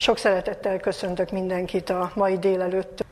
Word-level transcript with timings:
Sok 0.00 0.18
szeretettel 0.18 0.78
köszöntök 0.78 1.30
mindenkit 1.30 1.90
a 1.90 2.10
mai 2.14 2.38
délelőtt. 2.38 3.04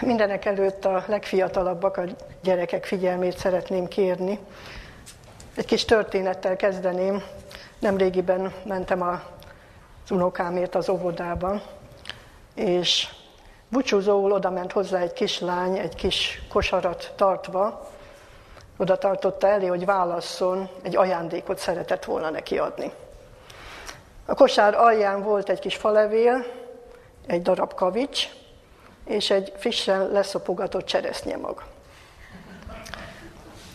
Mindenek 0.00 0.44
előtt 0.44 0.84
a 0.84 1.04
legfiatalabbak, 1.06 1.96
a 1.96 2.04
gyerekek 2.42 2.84
figyelmét 2.84 3.38
szeretném 3.38 3.88
kérni. 3.88 4.38
Egy 5.54 5.64
kis 5.64 5.84
történettel 5.84 6.56
kezdeném. 6.56 7.22
Nemrégiben 7.78 8.52
mentem 8.64 9.02
az 9.02 10.10
unokámért 10.10 10.74
az 10.74 10.88
óvodába, 10.88 11.62
és 12.54 13.08
búcsúzóul 13.68 14.32
oda 14.32 14.50
ment 14.50 14.72
hozzá 14.72 15.00
egy 15.00 15.12
kislány, 15.12 15.78
egy 15.78 15.94
kis 15.94 16.42
kosarat 16.48 17.12
tartva, 17.16 17.90
oda 18.76 18.98
tartotta 18.98 19.48
elé, 19.48 19.66
hogy 19.66 19.84
válasszon, 19.84 20.68
egy 20.82 20.96
ajándékot 20.96 21.58
szeretett 21.58 22.04
volna 22.04 22.30
neki 22.30 22.58
adni. 22.58 22.92
A 24.26 24.34
kosár 24.34 24.74
alján 24.74 25.22
volt 25.22 25.48
egy 25.48 25.58
kis 25.58 25.76
falevél, 25.76 26.44
egy 27.26 27.42
darab 27.42 27.74
kavics, 27.74 28.28
és 29.04 29.30
egy 29.30 29.52
frissen 29.56 30.10
leszopogatott 30.10 30.84
cseresznyemag. 30.84 31.62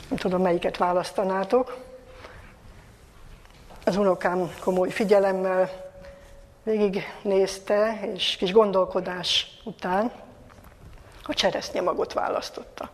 Nem 0.09 0.17
tudom, 0.17 0.41
melyiket 0.41 0.77
választanátok. 0.77 1.77
Az 3.85 3.97
unokám 3.97 4.53
komoly 4.59 4.89
figyelemmel 4.89 5.69
végig 6.63 7.03
nézte, 7.21 7.99
és 8.13 8.35
kis 8.35 8.51
gondolkodás 8.51 9.59
után 9.63 10.11
a 11.23 11.33
cseresznyemagot 11.33 12.13
választotta. 12.13 12.89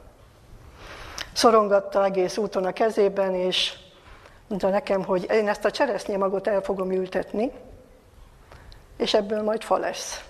Szorongatta 1.34 2.04
egész 2.04 2.38
úton 2.38 2.66
a 2.66 2.74
kezében, 2.74 3.34
és 3.36 3.74
mondta 4.48 4.70
nekem, 4.70 5.04
hogy 5.04 5.28
én 5.32 5.48
ezt 5.48 5.66
a 5.66 5.72
cseresznyemagot 5.72 6.48
el 6.48 6.62
fogom 6.62 6.92
ültetni, 6.92 7.52
és 8.98 9.14
ebből 9.14 9.44
majd 9.44 9.64
fa 9.64 9.78
lesz. 9.78 10.24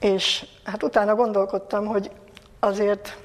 És 0.00 0.46
hát 0.64 0.82
utána 0.82 1.14
gondolkodtam, 1.14 1.86
hogy 1.86 2.10
azért 2.58 3.16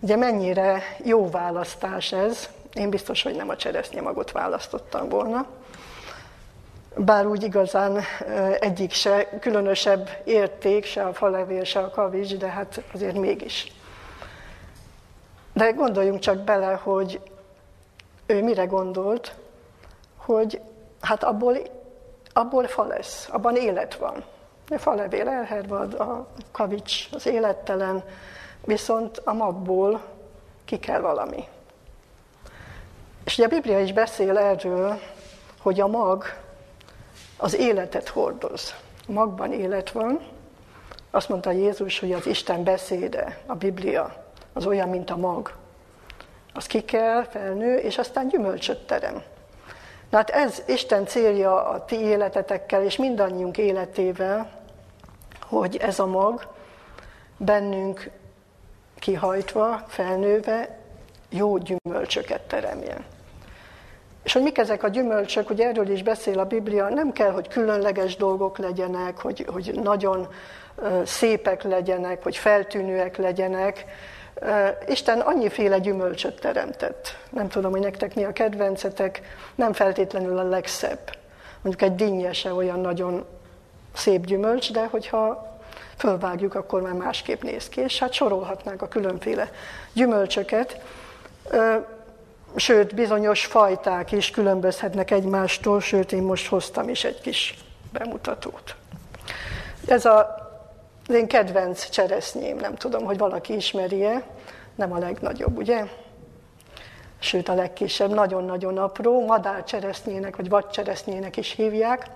ugye 0.00 0.16
mennyire 0.16 0.82
jó 1.04 1.30
választás 1.30 2.12
ez. 2.12 2.48
Én 2.72 2.90
biztos, 2.90 3.22
hogy 3.22 3.34
nem 3.34 3.48
a 3.48 3.56
cseresznyemagot 3.56 4.32
választottam 4.32 5.08
volna. 5.08 5.46
Bár 6.96 7.26
úgy 7.26 7.42
igazán 7.42 8.00
egyik 8.60 8.92
se 8.92 9.38
különösebb 9.38 10.10
érték, 10.24 10.84
se 10.84 11.04
a 11.04 11.14
falevél, 11.14 11.64
se 11.64 11.80
a 11.80 11.90
kavics, 11.90 12.36
de 12.36 12.46
hát 12.46 12.82
azért 12.94 13.16
mégis. 13.16 13.72
De 15.52 15.70
gondoljunk 15.70 16.20
csak 16.20 16.38
bele, 16.38 16.80
hogy 16.82 17.20
ő 18.32 18.42
mire 18.42 18.64
gondolt, 18.64 19.34
hogy 20.16 20.60
hát 21.00 21.24
abból, 21.24 21.56
abból 22.32 22.66
fa 22.66 22.84
lesz, 22.84 23.28
abban 23.30 23.56
élet 23.56 23.94
van. 23.94 24.24
A 24.68 24.78
falevél 24.78 25.28
elhervad, 25.28 25.94
a 25.94 26.26
kavics 26.50 27.08
az 27.12 27.26
élettelen, 27.26 28.04
viszont 28.64 29.20
a 29.24 29.32
magból 29.32 30.00
ki 30.64 30.78
kell 30.78 31.00
valami. 31.00 31.44
És 33.24 33.38
ugye 33.38 33.46
a 33.46 33.50
Biblia 33.50 33.80
is 33.80 33.92
beszél 33.92 34.38
erről, 34.38 34.98
hogy 35.60 35.80
a 35.80 35.86
mag 35.86 36.24
az 37.36 37.54
életet 37.54 38.08
hordoz. 38.08 38.74
A 39.08 39.12
magban 39.12 39.52
élet 39.52 39.90
van. 39.90 40.20
Azt 41.10 41.28
mondta 41.28 41.50
Jézus, 41.50 41.98
hogy 41.98 42.12
az 42.12 42.26
Isten 42.26 42.64
beszéde, 42.64 43.38
a 43.46 43.54
Biblia, 43.54 44.24
az 44.52 44.66
olyan, 44.66 44.88
mint 44.88 45.10
a 45.10 45.16
mag 45.16 45.52
az 46.54 46.66
ki 46.66 46.84
kell, 46.84 47.24
felnő, 47.24 47.76
és 47.76 47.98
aztán 47.98 48.28
gyümölcsöt 48.28 48.86
terem. 48.86 49.22
Na 50.10 50.16
hát 50.16 50.30
ez 50.30 50.62
Isten 50.66 51.06
célja 51.06 51.64
a 51.68 51.84
ti 51.84 51.96
életetekkel, 52.00 52.82
és 52.82 52.96
mindannyiunk 52.96 53.58
életével, 53.58 54.50
hogy 55.40 55.76
ez 55.76 55.98
a 55.98 56.06
mag 56.06 56.52
bennünk 57.36 58.10
kihajtva, 58.98 59.84
felnőve 59.88 60.78
jó 61.28 61.58
gyümölcsöket 61.58 62.40
teremjen. 62.40 63.04
És 64.22 64.32
hogy 64.32 64.42
mik 64.42 64.58
ezek 64.58 64.82
a 64.82 64.88
gyümölcsök, 64.88 65.50
ugye 65.50 65.66
erről 65.66 65.88
is 65.88 66.02
beszél 66.02 66.38
a 66.38 66.44
Biblia, 66.44 66.88
nem 66.88 67.12
kell, 67.12 67.30
hogy 67.30 67.48
különleges 67.48 68.16
dolgok 68.16 68.58
legyenek, 68.58 69.18
hogy, 69.18 69.46
hogy 69.52 69.80
nagyon 69.82 70.28
szépek 71.04 71.62
legyenek, 71.62 72.22
hogy 72.22 72.36
feltűnőek 72.36 73.16
legyenek, 73.16 73.84
Isten 74.86 75.20
annyiféle 75.20 75.78
gyümölcsöt 75.78 76.40
teremtett. 76.40 77.16
Nem 77.30 77.48
tudom, 77.48 77.70
hogy 77.70 77.80
nektek 77.80 78.14
mi 78.14 78.24
a 78.24 78.32
kedvencetek, 78.32 79.20
nem 79.54 79.72
feltétlenül 79.72 80.38
a 80.38 80.48
legszebb. 80.48 81.16
Mondjuk 81.62 81.90
egy 81.90 81.94
dinnyese 81.94 82.52
olyan 82.52 82.80
nagyon 82.80 83.24
szép 83.94 84.24
gyümölcs, 84.24 84.72
de 84.72 84.86
hogyha 84.90 85.50
fölvágjuk, 85.96 86.54
akkor 86.54 86.82
már 86.82 86.92
másképp 86.92 87.42
néz 87.42 87.68
ki. 87.68 87.80
És 87.80 87.98
hát 87.98 88.12
sorolhatnánk 88.12 88.82
a 88.82 88.88
különféle 88.88 89.50
gyümölcsöket. 89.92 90.80
Sőt, 92.56 92.94
bizonyos 92.94 93.46
fajták 93.46 94.12
is 94.12 94.30
különbözhetnek 94.30 95.10
egymástól, 95.10 95.80
sőt, 95.80 96.12
én 96.12 96.22
most 96.22 96.46
hoztam 96.46 96.88
is 96.88 97.04
egy 97.04 97.20
kis 97.20 97.54
bemutatót. 97.92 98.74
Ez 99.86 100.04
a 100.04 100.41
az 101.08 101.14
én 101.14 101.26
kedvenc 101.26 101.88
cseresznyém, 101.88 102.56
nem 102.56 102.74
tudom, 102.74 103.04
hogy 103.04 103.18
valaki 103.18 103.54
ismeri-e, 103.54 104.22
nem 104.74 104.92
a 104.92 104.98
legnagyobb, 104.98 105.56
ugye? 105.56 105.84
Sőt, 107.18 107.48
a 107.48 107.54
legkisebb, 107.54 108.10
nagyon-nagyon 108.10 108.78
apró, 108.78 109.26
madárcseresznyének 109.26 110.36
vagy 110.36 110.48
vadcseresznyének 110.48 111.36
is 111.36 111.50
hívják, 111.50 112.06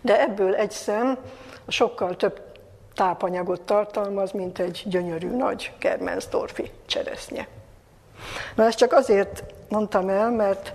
de 0.00 0.20
ebből 0.20 0.54
egy 0.54 0.70
szem 0.70 1.18
sokkal 1.68 2.16
több 2.16 2.40
tápanyagot 2.94 3.60
tartalmaz, 3.60 4.30
mint 4.30 4.58
egy 4.58 4.82
gyönyörű 4.84 5.28
nagy 5.28 5.72
Kermensdorfi 5.78 6.70
cseresznye. 6.86 7.46
Na 8.54 8.64
ezt 8.64 8.78
csak 8.78 8.92
azért 8.92 9.44
mondtam 9.68 10.08
el, 10.08 10.30
mert 10.30 10.72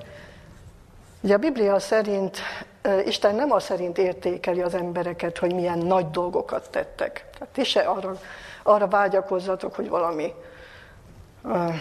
ugye 1.22 1.34
a 1.34 1.38
Biblia 1.38 1.80
szerint 1.80 2.38
Isten 3.06 3.36
nem 3.36 3.52
az 3.52 3.64
szerint 3.64 3.98
értékeli 3.98 4.62
az 4.62 4.74
embereket, 4.74 5.38
hogy 5.38 5.54
milyen 5.54 5.78
nagy 5.78 6.10
dolgokat 6.10 6.70
tettek. 6.70 7.26
Tehát 7.38 7.54
ti 7.54 7.64
se 7.64 7.80
arra, 7.80 8.20
arra 8.64 8.88
vágyakozzatok, 8.88 9.76
hogy 9.76 9.90
valami 9.90 10.34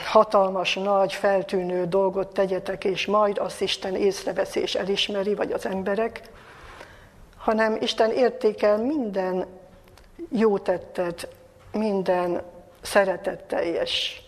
hatalmas, 0.06 0.74
nagy, 0.74 1.12
feltűnő 1.12 1.86
dolgot 1.86 2.32
tegyetek, 2.32 2.84
és 2.84 3.06
majd 3.06 3.38
azt 3.38 3.60
Isten 3.60 3.94
észreveszi 3.94 4.60
és 4.60 4.74
elismeri, 4.74 5.34
vagy 5.34 5.52
az 5.52 5.66
emberek, 5.66 6.22
hanem 7.36 7.76
Isten 7.80 8.10
értékel 8.10 8.78
minden 8.78 9.46
jó 10.28 10.58
tettet, 10.58 11.28
minden 11.72 12.42
szeretetteljes 12.80 14.22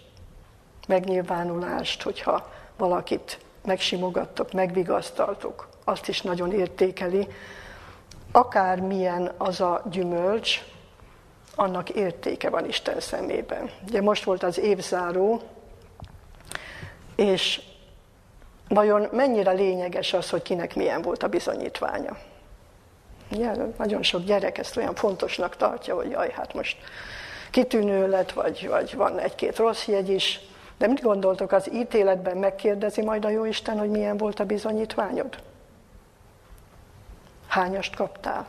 megnyilvánulást, 0.89 2.03
hogyha 2.03 2.51
valakit 2.77 3.39
megsimogattok, 3.65 4.53
megvigasztaltok 4.53 5.71
azt 5.85 6.09
is 6.09 6.23
nagyon 6.23 6.53
értékeli. 6.53 7.29
Akármilyen 8.33 9.33
az 9.37 9.61
a 9.61 9.83
gyümölcs, 9.91 10.65
annak 11.55 11.91
értéke 11.91 12.51
van 12.51 12.69
Isten 12.69 13.01
szemében. 13.01 13.71
Ugye 13.89 14.01
most 14.03 14.25
volt 14.25 14.43
az 14.43 14.59
évzáró, 14.59 15.43
és 17.17 17.61
vajon 18.69 19.09
mennyire 19.13 19.51
lényeges 19.53 20.13
az, 20.13 20.31
hogy 20.31 20.43
kinek 20.43 20.75
milyen 20.75 21.03
volt 21.03 21.23
a 21.23 21.29
bizonyítványa? 21.29 22.17
Ugye, 23.31 23.53
nagyon 23.79 24.03
sok 24.03 24.25
gyerek 24.25 24.59
ezt 24.59 24.77
olyan 24.77 24.95
fontosnak 24.95 25.57
tartja, 25.57 25.95
hogy 25.95 26.11
jaj, 26.11 26.31
hát 26.31 26.55
most 26.55 26.77
kitűnő 27.51 28.09
lett, 28.09 28.33
vagy, 28.33 28.69
vagy 28.69 28.95
van 28.97 29.19
egy-két 29.19 29.57
rossz 29.57 29.87
jegy 29.87 30.09
is. 30.09 30.41
De 30.79 30.87
mit 30.87 31.03
gondoltok, 31.03 31.53
az 31.53 31.73
ítéletben 31.73 32.37
megkérdezi 32.37 33.03
majd 33.03 33.25
a 33.25 33.29
Jóisten, 33.29 33.79
hogy 33.79 33.91
milyen 33.91 34.17
volt 34.17 34.41
a 34.41 34.45
bizonyítványod? 34.45 35.37
Hányast 37.53 37.97
kaptál. 37.97 38.47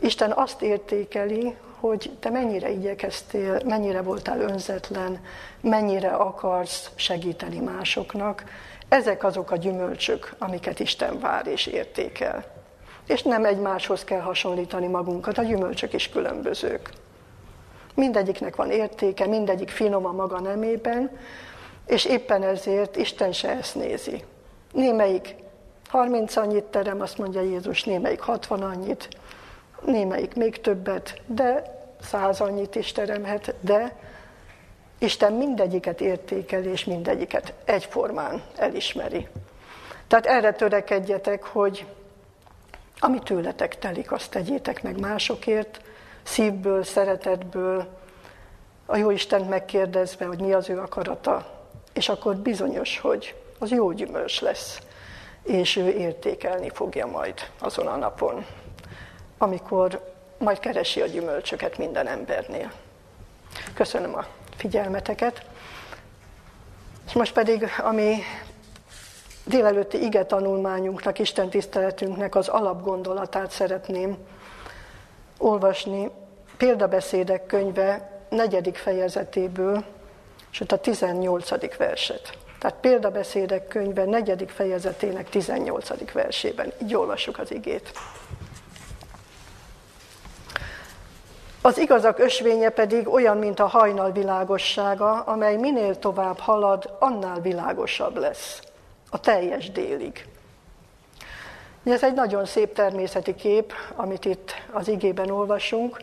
Isten 0.00 0.32
azt 0.32 0.62
értékeli, 0.62 1.56
hogy 1.80 2.10
te 2.20 2.30
mennyire 2.30 2.70
igyekeztél, 2.70 3.60
mennyire 3.64 4.02
voltál 4.02 4.40
önzetlen, 4.40 5.20
mennyire 5.60 6.10
akarsz 6.10 6.90
segíteni 6.94 7.58
másoknak. 7.58 8.44
Ezek 8.88 9.24
azok 9.24 9.50
a 9.50 9.56
gyümölcsök, 9.56 10.34
amiket 10.38 10.80
Isten 10.80 11.20
vár 11.20 11.46
és 11.46 11.66
értékel. 11.66 12.44
És 13.06 13.22
nem 13.22 13.44
egymáshoz 13.44 14.04
kell 14.04 14.20
hasonlítani 14.20 14.86
magunkat, 14.86 15.38
a 15.38 15.42
gyümölcsök 15.42 15.92
is 15.92 16.08
különbözők. 16.08 16.90
Mindegyiknek 17.94 18.56
van 18.56 18.70
értéke, 18.70 19.26
mindegyik 19.26 19.68
finom 19.68 20.06
a 20.06 20.12
maga 20.12 20.40
nemében, 20.40 21.18
és 21.86 22.04
éppen 22.04 22.42
ezért 22.42 22.96
Isten 22.96 23.32
se 23.32 23.48
ezt 23.48 23.74
nézi. 23.74 24.24
Némelyik 24.72 25.42
30 25.94 26.36
annyit 26.36 26.64
terem, 26.64 27.00
azt 27.00 27.18
mondja 27.18 27.40
Jézus, 27.40 27.84
némelyik 27.84 28.20
60 28.20 28.62
annyit, 28.62 29.08
némelyik 29.84 30.34
még 30.34 30.60
többet, 30.60 31.20
de 31.26 31.62
100 32.00 32.40
annyit 32.40 32.74
is 32.74 32.92
teremhet, 32.92 33.54
de 33.60 33.96
Isten 34.98 35.32
mindegyiket 35.32 36.00
értékel, 36.00 36.64
és 36.64 36.84
mindegyiket 36.84 37.52
egyformán 37.64 38.42
elismeri. 38.56 39.28
Tehát 40.06 40.26
erre 40.26 40.52
törekedjetek, 40.52 41.44
hogy 41.44 41.86
Ami 42.98 43.18
tőletek 43.18 43.78
telik, 43.78 44.12
azt 44.12 44.30
tegyétek 44.30 44.82
meg 44.82 45.00
másokért, 45.00 45.80
szívből, 46.22 46.82
szeretetből, 46.82 47.86
a 48.86 48.96
jó 48.96 49.10
Istent 49.10 49.48
megkérdezve, 49.48 50.24
hogy 50.24 50.40
mi 50.40 50.52
az 50.52 50.68
ő 50.68 50.78
akarata, 50.78 51.46
és 51.92 52.08
akkor 52.08 52.36
bizonyos, 52.36 52.98
hogy 52.98 53.34
az 53.58 53.70
jó 53.70 53.92
gyümölcs 53.92 54.40
lesz, 54.40 54.78
és 55.44 55.76
ő 55.76 55.88
értékelni 55.88 56.70
fogja 56.70 57.06
majd 57.06 57.34
azon 57.58 57.86
a 57.86 57.96
napon, 57.96 58.46
amikor 59.38 60.12
majd 60.38 60.58
keresi 60.58 61.00
a 61.00 61.06
gyümölcsöket 61.06 61.78
minden 61.78 62.06
embernél. 62.06 62.72
Köszönöm 63.74 64.14
a 64.14 64.26
figyelmeteket. 64.56 65.42
És 67.06 67.12
most 67.12 67.32
pedig, 67.32 67.66
ami 67.78 68.16
délelőtti 69.44 70.02
ige 70.02 70.24
tanulmányunknak, 70.24 71.18
Isten 71.18 71.50
tiszteletünknek 71.50 72.34
az 72.34 72.48
alapgondolatát 72.48 73.50
szeretném 73.50 74.16
olvasni 75.38 76.10
példabeszédek 76.56 77.46
könyve 77.46 78.20
negyedik 78.28 78.76
fejezetéből, 78.76 79.84
sőt 80.50 80.72
a 80.72 80.78
18. 80.78 81.76
verset. 81.76 82.43
Tehát 82.64 82.80
példabeszédek 82.80 83.68
könyve 83.68 84.04
negyedik 84.04 84.48
fejezetének 84.48 85.28
18. 85.28 86.12
versében. 86.12 86.72
Így 86.82 86.94
olvassuk 86.94 87.38
az 87.38 87.52
igét. 87.52 87.92
Az 91.62 91.78
igazak 91.78 92.18
ösvénye 92.18 92.68
pedig 92.68 93.08
olyan, 93.08 93.36
mint 93.36 93.60
a 93.60 93.66
hajnal 93.66 94.12
világossága, 94.12 95.20
amely 95.20 95.56
minél 95.56 95.98
tovább 95.98 96.38
halad, 96.38 96.96
annál 96.98 97.40
világosabb 97.40 98.16
lesz. 98.16 98.60
A 99.10 99.20
teljes 99.20 99.70
délig. 99.70 100.26
Ez 101.84 102.02
egy 102.02 102.14
nagyon 102.14 102.44
szép 102.44 102.74
természeti 102.74 103.34
kép, 103.34 103.72
amit 103.96 104.24
itt 104.24 104.52
az 104.72 104.88
igében 104.88 105.30
olvasunk. 105.30 105.98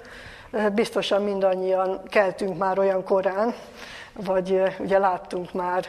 Biztosan 0.73 1.23
mindannyian 1.23 2.03
keltünk 2.09 2.57
már 2.57 2.79
olyan 2.79 3.03
korán, 3.03 3.53
vagy 4.13 4.61
ugye 4.79 4.97
láttunk 4.97 5.53
már 5.53 5.85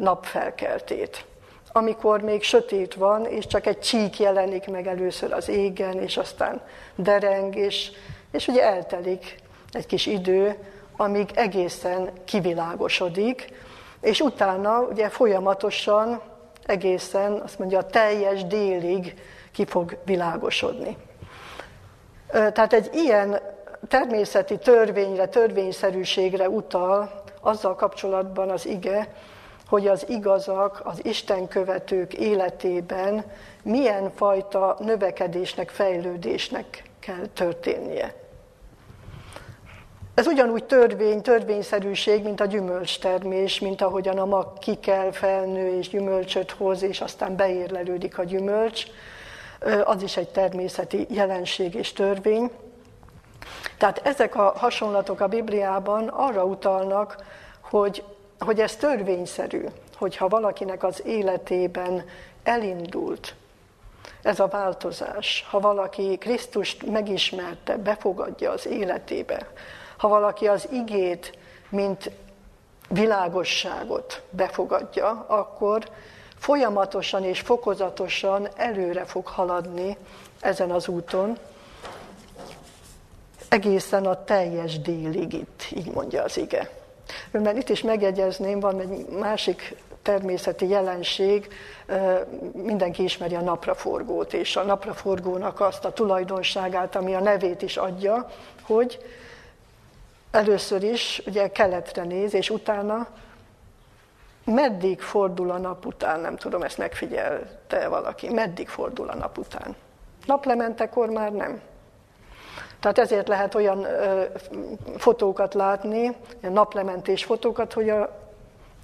napfelkeltét. 0.00 1.24
Amikor 1.72 2.20
még 2.20 2.42
sötét 2.42 2.94
van, 2.94 3.26
és 3.26 3.46
csak 3.46 3.66
egy 3.66 3.78
csík 3.78 4.18
jelenik 4.18 4.68
meg 4.68 4.86
először 4.86 5.32
az 5.32 5.48
égen, 5.48 5.98
és 5.98 6.16
aztán 6.16 6.60
dereng, 6.94 7.56
és, 7.56 7.90
és 8.32 8.48
ugye 8.48 8.62
eltelik 8.62 9.36
egy 9.72 9.86
kis 9.86 10.06
idő, 10.06 10.56
amíg 10.96 11.30
egészen 11.34 12.10
kivilágosodik, 12.24 13.52
és 14.00 14.20
utána 14.20 14.80
ugye 14.80 15.08
folyamatosan 15.08 16.20
egészen, 16.66 17.32
azt 17.32 17.58
mondja, 17.58 17.78
a 17.78 17.86
teljes 17.86 18.44
délig 18.44 19.14
ki 19.52 19.64
fog 19.64 19.96
világosodni. 20.04 20.96
Tehát 22.30 22.72
egy 22.72 22.90
ilyen 22.92 23.40
természeti 23.88 24.58
törvényre, 24.58 25.28
törvényszerűségre 25.28 26.48
utal 26.48 27.22
azzal 27.40 27.74
kapcsolatban 27.74 28.50
az 28.50 28.66
ige, 28.66 29.14
hogy 29.70 29.86
az 29.86 30.08
igazak, 30.08 30.80
az 30.84 31.04
Isten 31.04 31.48
követők 31.48 32.14
életében 32.14 33.24
milyen 33.62 34.10
fajta 34.14 34.76
növekedésnek, 34.78 35.68
fejlődésnek 35.68 36.82
kell 37.00 37.26
történnie. 37.34 38.14
Ez 40.14 40.26
ugyanúgy 40.26 40.64
törvény, 40.64 41.22
törvényszerűség, 41.22 42.22
mint 42.22 42.40
a 42.40 42.44
gyümölcstermés, 42.44 43.60
mint 43.60 43.82
ahogyan 43.82 44.18
a 44.18 44.24
mag 44.24 44.58
ki 44.58 44.74
kell 44.74 45.10
felnő 45.12 45.78
és 45.78 45.88
gyümölcsöt 45.88 46.50
hoz, 46.50 46.82
és 46.82 47.00
aztán 47.00 47.36
beérlelődik 47.36 48.18
a 48.18 48.24
gyümölcs. 48.24 48.84
Az 49.84 50.02
is 50.02 50.16
egy 50.16 50.28
természeti 50.28 51.06
jelenség 51.10 51.74
és 51.74 51.92
törvény. 51.92 52.50
Tehát 53.78 54.00
ezek 54.04 54.36
a 54.36 54.52
hasonlatok 54.56 55.20
a 55.20 55.26
Bibliában 55.26 56.08
arra 56.08 56.44
utalnak, 56.44 57.24
hogy, 57.60 58.04
hogy 58.44 58.60
ez 58.60 58.76
törvényszerű, 58.76 59.64
hogyha 59.96 60.28
valakinek 60.28 60.84
az 60.84 61.02
életében 61.06 62.04
elindult 62.42 63.34
ez 64.22 64.40
a 64.40 64.46
változás, 64.46 65.46
ha 65.50 65.60
valaki 65.60 66.16
Krisztust 66.18 66.86
megismerte, 66.86 67.76
befogadja 67.76 68.50
az 68.50 68.66
életébe, 68.66 69.46
ha 69.96 70.08
valaki 70.08 70.48
az 70.48 70.68
igét, 70.72 71.38
mint 71.68 72.10
világosságot 72.88 74.22
befogadja, 74.30 75.24
akkor 75.28 75.88
folyamatosan 76.38 77.24
és 77.24 77.40
fokozatosan 77.40 78.48
előre 78.56 79.04
fog 79.04 79.26
haladni 79.26 79.96
ezen 80.40 80.70
az 80.70 80.88
úton, 80.88 81.38
egészen 83.48 84.06
a 84.06 84.24
teljes 84.24 84.80
délig 84.80 85.32
itt, 85.32 85.62
így 85.70 85.90
mondja 85.90 86.22
az 86.22 86.36
ige. 86.36 86.79
Mert 87.30 87.56
itt 87.56 87.68
is 87.68 87.82
megjegyezném, 87.82 88.60
van 88.60 88.80
egy 88.80 89.06
másik 89.08 89.76
természeti 90.02 90.68
jelenség, 90.68 91.48
mindenki 92.52 93.02
ismeri 93.02 93.34
a 93.34 93.40
napraforgót, 93.40 94.32
és 94.32 94.56
a 94.56 94.62
napraforgónak 94.62 95.60
azt 95.60 95.84
a 95.84 95.92
tulajdonságát, 95.92 96.96
ami 96.96 97.14
a 97.14 97.20
nevét 97.20 97.62
is 97.62 97.76
adja, 97.76 98.30
hogy 98.62 98.98
először 100.30 100.82
is 100.82 101.22
ugye 101.26 101.48
keletre 101.48 102.02
néz, 102.02 102.34
és 102.34 102.50
utána 102.50 103.08
meddig 104.44 105.00
fordul 105.00 105.50
a 105.50 105.58
nap 105.58 105.86
után, 105.86 106.20
nem 106.20 106.36
tudom, 106.36 106.62
ezt 106.62 106.78
megfigyelte 106.78 107.88
valaki, 107.88 108.28
meddig 108.28 108.68
fordul 108.68 109.08
a 109.08 109.14
nap 109.14 109.38
után. 109.38 109.76
Naplementekor 110.26 111.08
már 111.08 111.32
nem. 111.32 111.60
Tehát 112.80 112.98
ezért 112.98 113.28
lehet 113.28 113.54
olyan 113.54 113.84
ö, 113.84 114.22
fotókat 114.96 115.54
látni, 115.54 116.16
naplementés 116.40 117.24
fotókat, 117.24 117.72
hogy 117.72 117.88
a 117.88 118.18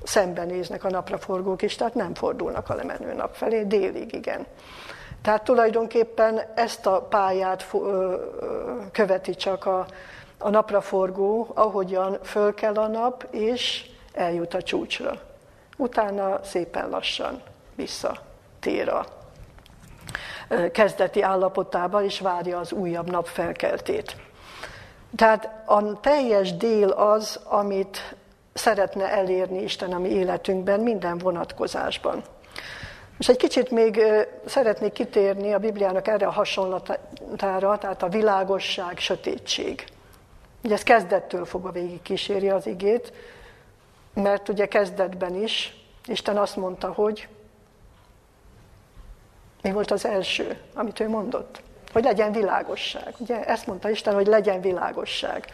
szembenéznek 0.02 0.84
a 0.84 0.90
napraforgók 0.90 1.62
is, 1.62 1.74
tehát 1.74 1.94
nem 1.94 2.14
fordulnak 2.14 2.68
a 2.68 2.74
lemenő 2.74 3.12
nap 3.12 3.34
felé, 3.34 3.62
délig 3.62 4.14
igen. 4.14 4.46
Tehát 5.22 5.44
tulajdonképpen 5.44 6.40
ezt 6.54 6.86
a 6.86 7.00
pályát 7.00 7.70
követi 8.92 9.34
csak 9.34 9.66
a, 9.66 9.86
a 10.38 10.50
napraforgó, 10.50 11.50
ahogyan 11.54 12.18
föl 12.22 12.54
kell 12.54 12.74
a 12.74 12.86
nap, 12.86 13.26
és 13.30 13.90
eljut 14.12 14.54
a 14.54 14.62
csúcsra. 14.62 15.20
Utána 15.76 16.40
szépen 16.44 16.88
lassan 16.88 17.42
visszatér 17.74 18.88
a 18.88 19.06
kezdeti 20.72 21.22
állapotába, 21.22 22.02
és 22.02 22.20
várja 22.20 22.58
az 22.58 22.72
újabb 22.72 23.10
nap 23.10 23.26
felkeltét. 23.26 24.16
Tehát 25.16 25.62
a 25.66 26.00
teljes 26.00 26.56
dél 26.56 26.88
az, 26.88 27.40
amit 27.44 28.14
szeretne 28.52 29.10
elérni 29.10 29.62
Isten 29.62 29.92
a 29.92 29.98
mi 29.98 30.08
életünkben, 30.08 30.80
minden 30.80 31.18
vonatkozásban. 31.18 32.22
És 33.18 33.28
egy 33.28 33.36
kicsit 33.36 33.70
még 33.70 34.02
szeretnék 34.44 34.92
kitérni 34.92 35.52
a 35.52 35.58
Bibliának 35.58 36.08
erre 36.08 36.26
a 36.26 36.30
hasonlatára, 36.30 37.78
tehát 37.78 38.02
a 38.02 38.08
világosság, 38.08 38.98
sötétség. 38.98 39.84
Ugye 40.64 40.74
ez 40.74 40.82
kezdettől 40.82 41.44
fogva 41.44 41.70
végig 41.70 42.02
kíséri 42.02 42.50
az 42.50 42.66
igét, 42.66 43.12
mert 44.14 44.48
ugye 44.48 44.66
kezdetben 44.66 45.34
is 45.34 45.76
Isten 46.06 46.36
azt 46.36 46.56
mondta, 46.56 46.92
hogy 46.92 47.28
mi 49.66 49.72
volt 49.72 49.90
az 49.90 50.04
első, 50.04 50.58
amit 50.74 51.00
ő 51.00 51.08
mondott? 51.08 51.60
Hogy 51.92 52.04
legyen 52.04 52.32
világosság. 52.32 53.14
Ugye 53.18 53.44
ezt 53.44 53.66
mondta 53.66 53.90
Isten, 53.90 54.14
hogy 54.14 54.26
legyen 54.26 54.60
világosság. 54.60 55.44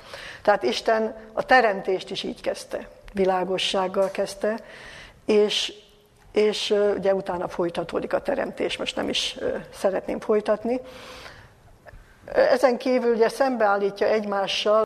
Tehát 0.42 0.62
Isten 0.62 1.16
a 1.32 1.42
teremtést 1.42 2.10
is 2.10 2.22
így 2.22 2.40
kezdte. 2.40 2.88
Világossággal 3.12 4.10
kezdte, 4.10 4.60
és, 5.24 5.72
és 6.32 6.74
ugye 6.96 7.14
utána 7.14 7.48
folytatódik 7.48 8.12
a 8.12 8.22
teremtés, 8.22 8.76
most 8.76 8.96
nem 8.96 9.08
is 9.08 9.36
szeretném 9.74 10.20
folytatni. 10.20 10.80
Ezen 12.34 12.78
kívül 12.78 13.14
ugye 13.14 13.28
szembeállítja 13.28 14.06
egymással 14.06 14.82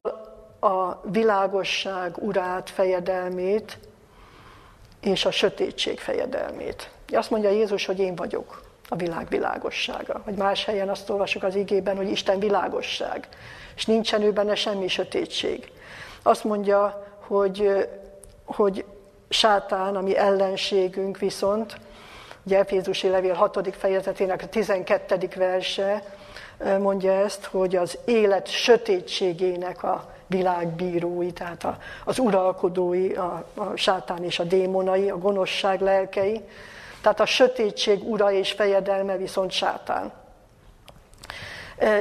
a 0.60 1.00
világosság 1.10 2.16
urát, 2.18 2.70
fejedelmét, 2.70 3.78
és 5.00 5.24
a 5.24 5.30
sötétség 5.30 6.00
fejedelmét. 6.00 6.90
Azt 7.12 7.30
mondja 7.30 7.50
Jézus, 7.50 7.86
hogy 7.86 7.98
én 7.98 8.14
vagyok 8.14 8.65
a 8.88 8.96
világ 8.96 9.28
világossága. 9.28 10.22
Vagy 10.24 10.34
más 10.34 10.64
helyen 10.64 10.88
azt 10.88 11.10
olvasok 11.10 11.42
az 11.42 11.54
igében, 11.54 11.96
hogy 11.96 12.10
Isten 12.10 12.38
világosság, 12.38 13.28
és 13.76 13.86
nincsen 13.86 14.22
ő 14.22 14.32
benne 14.32 14.54
semmi 14.54 14.88
sötétség. 14.88 15.72
Azt 16.22 16.44
mondja, 16.44 17.06
hogy, 17.20 17.88
hogy 18.44 18.84
sátán, 19.28 19.96
ami 19.96 20.16
ellenségünk 20.16 21.18
viszont, 21.18 21.76
ugye 22.44 22.58
Efézusi 22.58 23.08
levél 23.08 23.34
6. 23.34 23.76
fejezetének 23.76 24.42
a 24.42 24.48
12. 24.48 25.28
verse 25.36 26.02
mondja 26.78 27.12
ezt, 27.12 27.44
hogy 27.44 27.76
az 27.76 27.98
élet 28.04 28.48
sötétségének 28.48 29.82
a 29.82 30.14
világbírói, 30.26 31.32
tehát 31.32 31.64
a, 31.64 31.78
az 32.04 32.18
uralkodói, 32.18 33.12
a, 33.12 33.44
a 33.54 33.76
sátán 33.76 34.24
és 34.24 34.38
a 34.38 34.44
démonai, 34.44 35.10
a 35.10 35.18
gonoszság 35.18 35.80
lelkei, 35.80 36.40
tehát 37.06 37.20
a 37.20 37.26
sötétség 37.26 38.08
ura 38.08 38.32
és 38.32 38.52
fejedelme 38.52 39.16
viszont 39.16 39.50
sátán. 39.50 40.12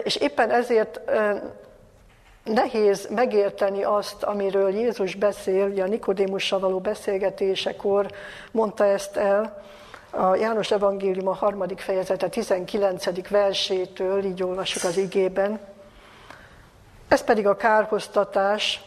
És 0.03 0.15
éppen 0.15 0.51
ezért 0.51 0.99
nehéz 2.43 3.07
megérteni 3.09 3.83
azt, 3.83 4.23
amiről 4.23 4.69
Jézus 4.69 5.15
beszél, 5.15 5.65
ugye 5.65 5.83
a 5.83 5.87
Nikodémussal 5.87 6.59
való 6.59 6.79
beszélgetésekor 6.79 8.11
mondta 8.51 8.85
ezt 8.85 9.15
el, 9.15 9.63
a 10.09 10.35
János 10.35 10.71
Evangélium 10.71 11.27
a 11.27 11.33
harmadik 11.33 11.79
fejezete 11.79 12.29
19. 12.29 13.29
versétől, 13.29 14.23
így 14.23 14.43
olvasjuk 14.43 14.83
az 14.83 14.97
igében. 14.97 15.59
Ez 17.07 17.23
pedig 17.23 17.47
a 17.47 17.55
kárhoztatás, 17.55 18.83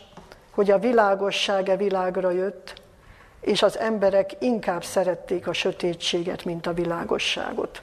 hogy 0.54 0.70
a 0.70 0.78
világossága 0.78 1.76
világra 1.76 2.30
jött, 2.30 2.74
és 3.40 3.62
az 3.62 3.78
emberek 3.78 4.30
inkább 4.38 4.84
szerették 4.84 5.46
a 5.46 5.52
sötétséget, 5.52 6.44
mint 6.44 6.66
a 6.66 6.72
világosságot, 6.72 7.78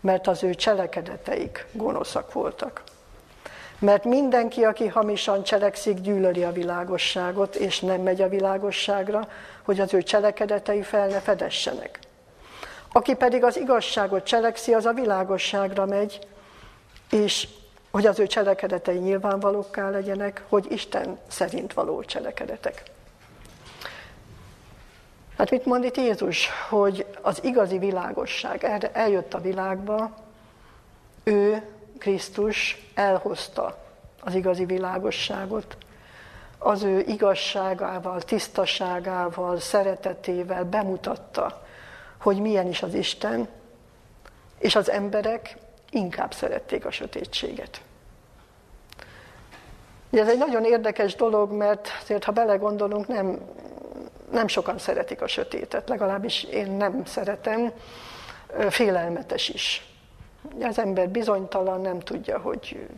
mert 0.00 0.26
az 0.26 0.42
ő 0.42 0.54
cselekedeteik 0.54 1.66
gonoszak 1.72 2.32
voltak. 2.32 2.82
Mert 3.78 4.04
mindenki, 4.04 4.64
aki 4.64 4.86
hamisan 4.86 5.42
cselekszik, 5.42 6.00
gyűlöli 6.00 6.44
a 6.44 6.52
világosságot, 6.52 7.54
és 7.54 7.80
nem 7.80 8.00
megy 8.00 8.22
a 8.22 8.28
világosságra, 8.28 9.28
hogy 9.62 9.80
az 9.80 9.94
ő 9.94 10.02
cselekedetei 10.02 10.82
fel 10.82 11.06
ne 11.06 11.20
fedessenek. 11.20 11.98
Aki 12.92 13.14
pedig 13.14 13.44
az 13.44 13.56
igazságot 13.56 14.24
cselekszi, 14.24 14.74
az 14.74 14.86
a 14.86 14.92
világosságra 14.92 15.86
megy, 15.86 16.18
és 17.10 17.48
hogy 17.90 18.06
az 18.06 18.18
ő 18.18 18.26
cselekedetei 18.26 18.98
nyilvánvalókká 18.98 19.90
legyenek, 19.90 20.42
hogy 20.48 20.66
Isten 20.68 21.18
szerint 21.28 21.72
való 21.72 22.02
cselekedetek. 22.02 22.82
Hát 25.40 25.50
mit 25.50 25.64
mond 25.64 25.84
itt 25.84 25.96
Jézus? 25.96 26.48
Hogy 26.68 27.06
az 27.22 27.44
igazi 27.44 27.78
világosság 27.78 28.90
eljött 28.92 29.34
a 29.34 29.40
világba, 29.40 30.10
ő, 31.24 31.62
Krisztus 31.98 32.90
elhozta 32.94 33.78
az 34.20 34.34
igazi 34.34 34.64
világosságot, 34.64 35.76
az 36.58 36.82
ő 36.82 37.00
igazságával, 37.06 38.20
tisztaságával, 38.22 39.60
szeretetével 39.60 40.64
bemutatta, 40.64 41.62
hogy 42.20 42.40
milyen 42.40 42.66
is 42.66 42.82
az 42.82 42.94
Isten, 42.94 43.48
és 44.58 44.76
az 44.76 44.90
emberek 44.90 45.56
inkább 45.90 46.34
szerették 46.34 46.84
a 46.84 46.90
sötétséget. 46.90 47.80
Ez 50.10 50.28
egy 50.28 50.38
nagyon 50.38 50.64
érdekes 50.64 51.14
dolog, 51.14 51.52
mert 51.52 51.88
azért, 52.02 52.24
ha 52.24 52.32
belegondolunk, 52.32 53.08
nem, 53.08 53.38
nem 54.30 54.48
sokan 54.48 54.78
szeretik 54.78 55.22
a 55.22 55.28
sötétet, 55.28 55.88
legalábbis 55.88 56.44
én 56.44 56.70
nem 56.70 57.04
szeretem, 57.04 57.72
félelmetes 58.68 59.48
is. 59.48 59.84
Az 60.60 60.78
ember 60.78 61.08
bizonytalan, 61.08 61.80
nem 61.80 62.00
tudja, 62.00 62.38
hogy 62.38 62.88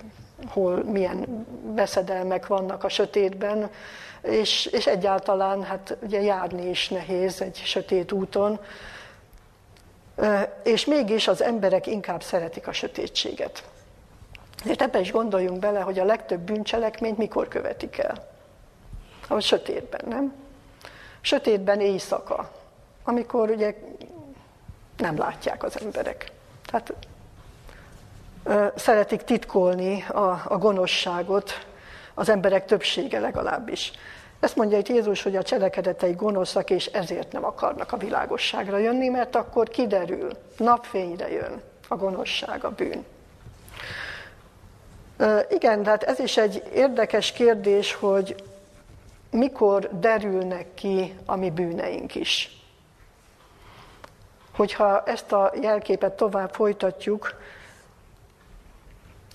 hol 0.49 0.85
milyen 0.85 1.47
veszedelmek 1.63 2.47
vannak 2.47 2.85
a 2.85 2.89
sötétben, 2.89 3.71
és, 4.23 4.67
és 4.67 4.87
egyáltalán 4.87 5.63
hát 5.63 5.97
ugye 6.03 6.21
járni 6.21 6.69
is 6.69 6.89
nehéz 6.89 7.41
egy 7.41 7.57
sötét 7.65 8.13
úton, 8.13 8.61
és 10.63 10.85
mégis 10.85 11.29
az 11.29 11.43
emberek 11.43 11.87
inkább 11.87 12.23
szeretik 12.23 12.67
a 12.67 12.73
sötétséget. 12.73 13.65
Ezért 14.63 14.83
ebbe 14.83 15.01
is 15.01 15.13
gondoljunk 15.13 15.59
bele, 15.59 15.81
hogy 15.81 15.99
a 15.99 16.05
legtöbb 16.05 16.41
bűncselekményt 16.41 17.19
mikor 17.19 17.49
követik 17.49 17.99
el. 17.99 18.31
A 19.29 19.41
sötétben, 19.41 20.01
nem? 20.09 20.42
Sötétben 21.23 21.81
éjszaka, 21.81 22.51
amikor 23.05 23.51
ugye 23.51 23.75
nem 24.97 25.19
látják 25.19 25.63
az 25.63 25.81
emberek. 25.81 26.33
Tehát 26.67 26.95
szeretik 28.75 29.23
titkolni 29.23 30.03
a, 30.03 30.43
a 30.45 30.59
gonoszságot, 30.59 31.67
az 32.15 32.29
emberek 32.29 32.67
többsége 32.67 33.19
legalábbis. 33.19 33.93
Ezt 34.41 34.57
mondja 34.57 34.79
itt 34.79 34.89
Jézus, 34.89 35.23
hogy 35.23 35.37
a 35.37 35.43
cselekedetei 35.43 36.13
gonoszak, 36.13 36.71
és 36.71 36.87
ezért 36.87 37.33
nem 37.33 37.45
akarnak 37.45 37.93
a 37.93 37.97
világosságra 37.97 38.79
jönni, 38.79 39.09
mert 39.09 39.37
akkor 39.37 39.69
kiderül, 39.69 40.31
napfényre 40.57 41.31
jön 41.31 41.63
a 41.89 41.97
gonoszság, 41.97 42.65
a 42.65 42.71
bűn. 42.71 43.05
Igen, 45.51 45.83
tehát 45.83 46.03
ez 46.03 46.19
is 46.19 46.37
egy 46.37 46.63
érdekes 46.75 47.33
kérdés, 47.33 47.95
hogy 47.95 48.35
mikor 49.33 49.89
derülnek 49.99 50.75
ki 50.75 51.15
a 51.27 51.37
mi 51.37 51.51
bűneink 51.51 52.15
is. 52.15 52.61
Hogyha 54.55 55.03
ezt 55.03 55.33
a 55.33 55.53
jelképet 55.61 56.13
tovább 56.13 56.55
folytatjuk, 56.55 57.35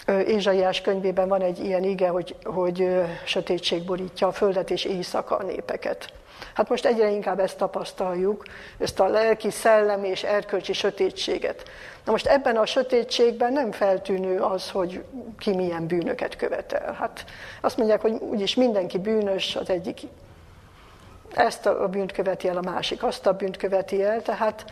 Ézsaiás 0.07 0.81
könyvében 0.81 1.27
van 1.27 1.41
egy 1.41 1.59
ilyen 1.59 1.83
ige, 1.83 2.09
hogy, 2.09 2.35
hogy 2.43 2.87
sötétség 3.25 3.83
borítja 3.83 4.27
a 4.27 4.31
földet 4.31 4.69
és 4.69 4.85
éjszaka 4.85 5.35
a 5.35 5.43
népeket. 5.43 6.13
Hát 6.53 6.69
most 6.69 6.85
egyre 6.85 7.09
inkább 7.09 7.39
ezt 7.39 7.57
tapasztaljuk, 7.57 8.43
ezt 8.77 8.99
a 8.99 9.07
lelki, 9.07 9.49
szellemi 9.49 10.07
és 10.07 10.23
erkölcsi 10.23 10.73
sötétséget. 10.73 11.63
Na 12.05 12.11
most 12.11 12.25
ebben 12.25 12.55
a 12.55 12.65
sötétségben 12.65 13.53
nem 13.53 13.71
feltűnő 13.71 14.39
az, 14.39 14.71
hogy 14.71 15.03
ki 15.37 15.55
milyen 15.55 15.87
bűnöket 15.87 16.35
követel. 16.35 16.93
Hát 16.93 17.25
azt 17.61 17.77
mondják, 17.77 18.01
hogy 18.01 18.11
úgyis 18.11 18.55
mindenki 18.55 18.99
bűnös, 18.99 19.55
az 19.55 19.69
egyik 19.69 19.99
ezt 21.33 21.65
a 21.65 21.87
bűnt 21.87 22.11
követi 22.11 22.47
el, 22.47 22.57
a 22.57 22.61
másik 22.61 23.03
azt 23.03 23.25
a 23.25 23.33
bűnt 23.33 23.57
követi 23.57 24.03
el, 24.03 24.21
tehát 24.21 24.65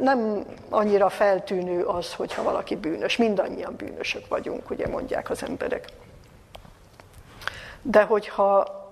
nem 0.00 0.44
annyira 0.68 1.08
feltűnő 1.08 1.82
az, 1.82 2.14
hogyha 2.14 2.42
valaki 2.42 2.76
bűnös. 2.76 3.16
Mindannyian 3.16 3.74
bűnösök 3.76 4.28
vagyunk, 4.28 4.70
ugye 4.70 4.88
mondják 4.88 5.30
az 5.30 5.42
emberek. 5.42 5.84
De 7.82 8.02
hogyha 8.02 8.83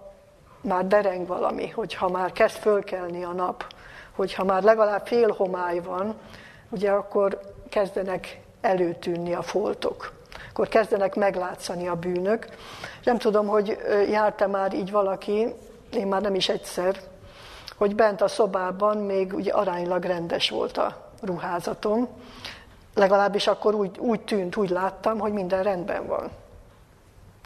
már 0.62 0.86
dereng 0.86 1.26
valami, 1.26 1.68
hogyha 1.68 2.08
már 2.08 2.32
kezd 2.32 2.56
fölkelni 2.56 3.24
a 3.24 3.32
nap, 3.32 3.64
hogyha 4.12 4.44
már 4.44 4.62
legalább 4.62 5.06
fél 5.06 5.32
homály 5.32 5.78
van, 5.80 6.14
ugye 6.68 6.90
akkor 6.90 7.40
kezdenek 7.68 8.40
előtűnni 8.60 9.34
a 9.34 9.42
foltok, 9.42 10.12
akkor 10.50 10.68
kezdenek 10.68 11.14
meglátszani 11.14 11.88
a 11.88 11.94
bűnök. 11.94 12.46
Nem 13.04 13.18
tudom, 13.18 13.46
hogy 13.46 13.78
járt-e 14.10 14.46
már 14.46 14.74
így 14.74 14.90
valaki, 14.90 15.54
én 15.92 16.06
már 16.06 16.20
nem 16.20 16.34
is 16.34 16.48
egyszer, 16.48 17.00
hogy 17.76 17.94
bent 17.94 18.20
a 18.20 18.28
szobában 18.28 18.96
még 18.96 19.34
ugye 19.34 19.52
aránylag 19.52 20.04
rendes 20.04 20.50
volt 20.50 20.76
a 20.76 21.10
ruházatom, 21.20 22.08
legalábbis 22.94 23.46
akkor 23.46 23.74
úgy, 23.74 23.98
úgy 23.98 24.20
tűnt, 24.20 24.56
úgy 24.56 24.70
láttam, 24.70 25.18
hogy 25.18 25.32
minden 25.32 25.62
rendben 25.62 26.06
van. 26.06 26.30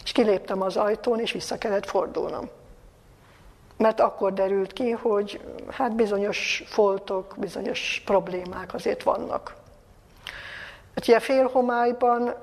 És 0.04 0.12
kiléptem 0.12 0.62
az 0.62 0.76
ajtón, 0.76 1.20
és 1.20 1.32
vissza 1.32 1.58
kellett 1.58 1.86
fordulnom. 1.86 2.48
Mert 3.76 4.00
akkor 4.00 4.32
derült 4.32 4.72
ki, 4.72 4.90
hogy 4.90 5.40
hát 5.70 5.94
bizonyos 5.94 6.62
foltok, 6.66 7.34
bizonyos 7.38 8.02
problémák 8.04 8.74
azért 8.74 9.02
vannak. 9.02 9.54
Hát 10.94 11.08
ugye 11.08 11.20
félhomályban 11.20 12.34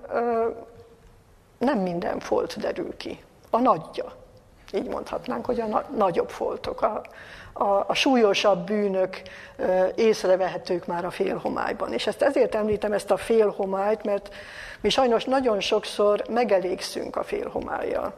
nem 1.58 1.80
minden 1.80 2.20
folt 2.20 2.60
derül 2.60 2.98
ki. 2.98 3.24
A 3.50 3.60
nagyja 3.60 4.22
így 4.74 4.88
mondhatnánk, 4.88 5.46
hogy 5.46 5.60
a 5.60 5.66
na- 5.66 5.86
nagyobb 5.96 6.30
foltok, 6.30 6.82
a, 6.82 7.02
a, 7.54 7.84
a 7.88 7.94
súlyosabb 7.94 8.66
bűnök 8.66 9.22
e, 9.58 9.92
észrevehetők 9.96 10.86
már 10.86 11.06
a 11.06 11.12
félhomályban. 11.12 11.94
És 11.94 12.08
ezt 12.08 12.22
ezért 12.22 12.56
említem 12.56 12.94
ezt 12.94 13.12
a 13.12 13.18
félhomályt, 13.18 14.04
mert 14.04 14.36
mi 14.82 14.90
sajnos 14.90 15.26
nagyon 15.26 15.60
sokszor 15.60 16.24
megelégszünk 16.30 17.16
a 17.16 17.24
félhomályjal. 17.24 18.14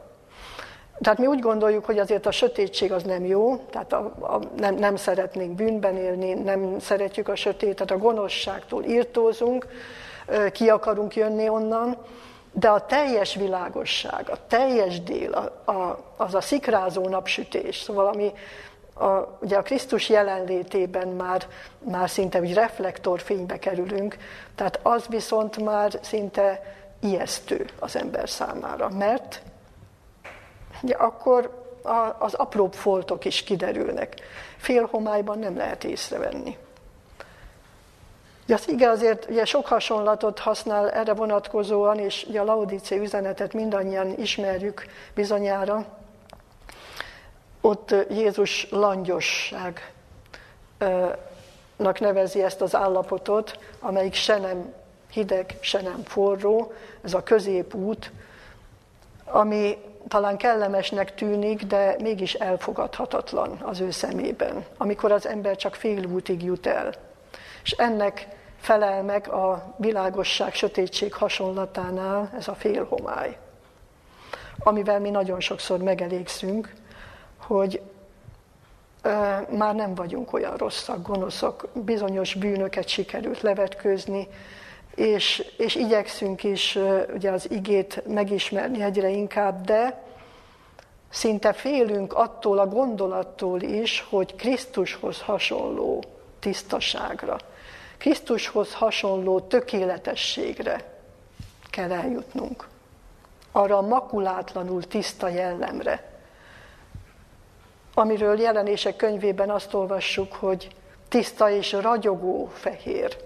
Tehát 1.00 1.18
mi 1.18 1.26
úgy 1.26 1.40
gondoljuk, 1.40 1.84
hogy 1.84 1.98
azért 1.98 2.26
a 2.26 2.30
sötétség 2.30 2.92
az 2.92 3.02
nem 3.02 3.24
jó, 3.24 3.56
tehát 3.56 3.92
a, 3.92 4.12
a, 4.20 4.40
nem, 4.56 4.74
nem 4.74 4.96
szeretnénk 4.96 5.54
bűnben 5.54 5.96
élni, 5.96 6.32
nem 6.32 6.78
szeretjük 6.78 7.28
a 7.28 7.36
sötétet, 7.36 7.90
a 7.90 7.98
gonoszságtól 7.98 8.84
írtózunk, 8.84 9.66
ki 10.52 10.68
akarunk 10.68 11.16
jönni 11.16 11.48
onnan, 11.48 11.96
de 12.52 12.68
a 12.68 12.86
teljes 12.86 13.34
világosság, 13.34 14.30
a 14.30 14.36
teljes 14.46 15.02
dél, 15.02 15.32
a, 15.32 15.70
a, 15.72 16.04
az 16.16 16.34
a 16.34 16.40
szikrázó 16.40 17.08
napsütés, 17.08 17.76
szóval 17.76 18.06
ami 18.06 18.32
a, 18.94 19.38
ugye 19.40 19.56
a 19.56 19.62
Krisztus 19.62 20.08
jelenlétében 20.08 21.08
már, 21.08 21.46
már 21.78 22.10
szinte 22.10 22.40
úgy 22.40 22.54
reflektorfénybe 22.54 23.58
kerülünk, 23.58 24.16
tehát 24.54 24.80
az 24.82 25.06
viszont 25.08 25.56
már 25.56 25.98
szinte 26.00 26.62
ijesztő 27.00 27.66
az 27.78 27.96
ember 27.96 28.28
számára, 28.28 28.88
mert 28.88 29.42
ugye 30.86 30.94
akkor 30.94 31.64
a, 31.82 32.16
az 32.18 32.34
apróbb 32.34 32.72
foltok 32.72 33.24
is 33.24 33.42
kiderülnek. 33.42 34.14
Félhomályban 34.56 35.38
nem 35.38 35.56
lehet 35.56 35.84
észrevenni. 35.84 36.56
Ugye 38.44 38.54
az 38.54 38.68
ige 38.68 38.88
azért 38.88 39.30
ugye 39.30 39.44
sok 39.44 39.66
hasonlatot 39.66 40.38
használ 40.38 40.90
erre 40.90 41.14
vonatkozóan, 41.14 41.98
és 41.98 42.24
ugye 42.28 42.40
a 42.40 42.44
Laudícia 42.44 42.96
üzenetet 42.96 43.52
mindannyian 43.52 44.14
ismerjük 44.18 44.86
bizonyára. 45.14 45.84
Ott 47.60 47.94
Jézus 48.10 48.70
langyosságnak 48.70 49.80
nevezi 51.98 52.42
ezt 52.42 52.60
az 52.60 52.74
állapotot, 52.74 53.58
amelyik 53.80 54.14
se 54.14 54.38
nem 54.38 54.72
hideg, 55.10 55.56
se 55.60 55.80
nem 55.80 56.02
forró, 56.04 56.72
ez 57.04 57.14
a 57.14 57.22
középút, 57.22 58.12
ami 59.24 59.78
talán 60.08 60.36
kellemesnek 60.36 61.14
tűnik, 61.14 61.62
de 61.62 61.96
mégis 62.02 62.34
elfogadhatatlan 62.34 63.58
az 63.62 63.80
ő 63.80 63.90
szemében, 63.90 64.64
amikor 64.76 65.12
az 65.12 65.26
ember 65.26 65.56
csak 65.56 65.74
fél 65.74 66.06
útig 66.06 66.42
jut 66.42 66.66
el. 66.66 66.92
És 67.62 67.70
ennek 67.70 68.28
felel 68.60 69.02
meg 69.02 69.28
a 69.28 69.74
világosság, 69.76 70.54
sötétség 70.54 71.14
hasonlatánál 71.14 72.30
ez 72.36 72.48
a 72.48 72.54
félhomály, 72.54 73.36
amivel 74.58 75.00
mi 75.00 75.10
nagyon 75.10 75.40
sokszor 75.40 75.78
megelégszünk, 75.78 76.72
hogy 77.38 77.80
már 79.50 79.74
nem 79.74 79.94
vagyunk 79.94 80.32
olyan 80.32 80.56
rosszak, 80.56 81.06
gonoszak, 81.06 81.68
bizonyos 81.72 82.34
bűnöket 82.34 82.88
sikerült 82.88 83.40
levetkőzni, 83.40 84.28
és, 84.96 85.52
és 85.56 85.74
igyekszünk 85.74 86.44
is 86.44 86.78
ugye 87.14 87.30
az 87.30 87.50
igét 87.50 88.02
megismerni 88.06 88.82
egyre 88.82 89.08
inkább, 89.08 89.64
de 89.64 90.02
szinte 91.08 91.52
félünk 91.52 92.12
attól 92.12 92.58
a 92.58 92.66
gondolattól 92.66 93.60
is, 93.60 94.06
hogy 94.08 94.34
Krisztushoz 94.34 95.20
hasonló 95.20 96.04
tisztaságra, 96.38 97.36
Krisztushoz 97.98 98.74
hasonló 98.74 99.40
tökéletességre 99.40 100.98
kell 101.70 101.92
eljutnunk. 101.92 102.68
Arra 103.52 103.76
a 103.76 103.86
makulátlanul 103.86 104.82
tiszta 104.86 105.28
jellemre, 105.28 106.10
amiről 107.94 108.40
jelenések 108.40 108.96
könyvében 108.96 109.50
azt 109.50 109.74
olvassuk, 109.74 110.32
hogy 110.32 110.68
tiszta 111.08 111.50
és 111.50 111.72
ragyogó 111.72 112.50
fehér 112.52 113.16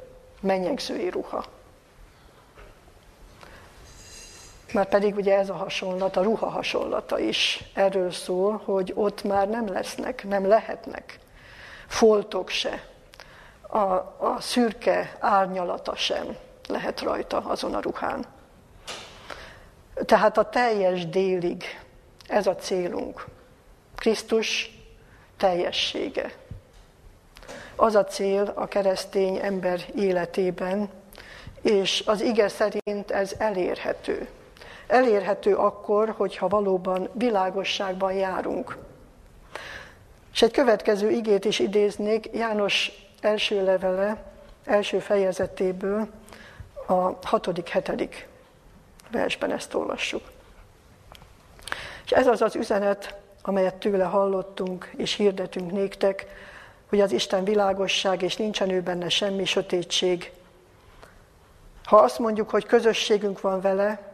menyegzői 0.41 1.09
ruha. 1.09 1.45
Már 4.73 4.89
pedig 4.89 5.17
ugye 5.17 5.39
ez 5.39 5.49
a 5.49 5.55
hasonlat, 5.55 6.17
a 6.17 6.23
ruha 6.23 6.49
hasonlata 6.49 7.19
is 7.19 7.65
erről 7.75 8.11
szól, 8.11 8.62
hogy 8.65 8.93
ott 8.95 9.23
már 9.23 9.49
nem 9.49 9.73
lesznek, 9.73 10.25
nem 10.29 10.47
lehetnek 10.47 11.19
foltok 11.87 12.49
se, 12.49 12.85
a, 13.61 13.79
a 13.79 14.37
szürke 14.41 15.17
árnyalata 15.21 15.97
sem 15.97 16.37
lehet 16.69 17.00
rajta 17.00 17.39
azon 17.39 17.75
a 17.75 17.81
ruhán. 17.81 18.25
Tehát 19.95 20.39
a 20.39 20.49
teljes 20.49 21.09
délig 21.09 21.65
ez 22.29 22.47
a 22.47 22.57
célunk. 22.57 23.25
Krisztus 23.95 24.79
teljessége. 25.37 26.33
Az 27.77 27.95
a 27.95 28.05
cél 28.05 28.53
a 28.55 28.67
keresztény 28.67 29.39
ember 29.43 29.81
életében, 29.95 30.91
és 31.62 32.03
az 32.07 32.21
ige 32.21 32.49
szerint 32.49 33.11
ez 33.11 33.35
elérhető. 33.39 34.29
Elérhető 34.91 35.57
akkor, 35.57 36.15
hogyha 36.17 36.49
valóban 36.49 37.09
világosságban 37.13 38.13
járunk. 38.13 38.77
És 40.33 40.43
egy 40.43 40.53
következő 40.53 41.11
igét 41.11 41.45
is 41.45 41.59
idéznék, 41.59 42.29
János 42.33 42.93
első 43.21 43.65
levele, 43.65 44.33
első 44.65 44.99
fejezetéből, 44.99 46.09
a 46.87 47.13
hatodik, 47.23 47.69
hetedik 47.69 48.29
versben 49.11 49.53
ezt 49.53 49.75
olvassuk. 49.75 50.23
És 52.05 52.11
ez 52.11 52.27
az 52.27 52.43
az 52.43 52.57
üzenet, 52.57 53.15
amelyet 53.43 53.75
tőle 53.75 54.05
hallottunk 54.05 54.93
és 54.97 55.15
hirdetünk 55.15 55.73
néktek, 55.73 56.27
hogy 56.89 57.01
az 57.01 57.13
Isten 57.13 57.45
világosság, 57.45 58.23
és 58.23 58.37
nincsen 58.37 58.71
ő 58.71 58.81
benne 58.81 59.09
semmi 59.09 59.45
sötétség. 59.45 60.33
Ha 61.85 61.97
azt 61.97 62.19
mondjuk, 62.19 62.51
hogy 62.51 62.67
közösségünk 62.67 63.41
van 63.41 63.61
vele, 63.61 64.10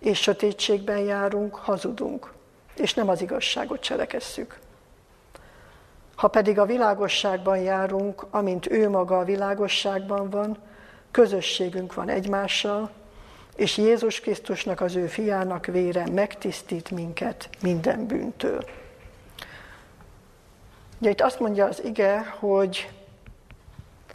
és 0.00 0.20
sötétségben 0.20 0.98
járunk, 0.98 1.54
hazudunk, 1.54 2.32
és 2.76 2.94
nem 2.94 3.08
az 3.08 3.20
igazságot 3.20 3.80
cselekesszük. 3.80 4.58
Ha 6.16 6.28
pedig 6.28 6.58
a 6.58 6.66
világosságban 6.66 7.58
járunk, 7.58 8.26
amint 8.30 8.70
ő 8.70 8.88
maga 8.88 9.18
a 9.18 9.24
világosságban 9.24 10.30
van, 10.30 10.56
közösségünk 11.10 11.94
van 11.94 12.08
egymással, 12.08 12.90
és 13.56 13.76
Jézus 13.76 14.20
Krisztusnak, 14.20 14.80
az 14.80 14.94
ő 14.94 15.06
fiának 15.06 15.66
vére 15.66 16.06
megtisztít 16.12 16.90
minket 16.90 17.48
minden 17.62 18.06
bűntől. 18.06 18.64
Ugye 21.00 21.10
itt 21.10 21.20
azt 21.20 21.40
mondja 21.40 21.66
az 21.66 21.84
ige, 21.84 22.34
hogy 22.38 22.90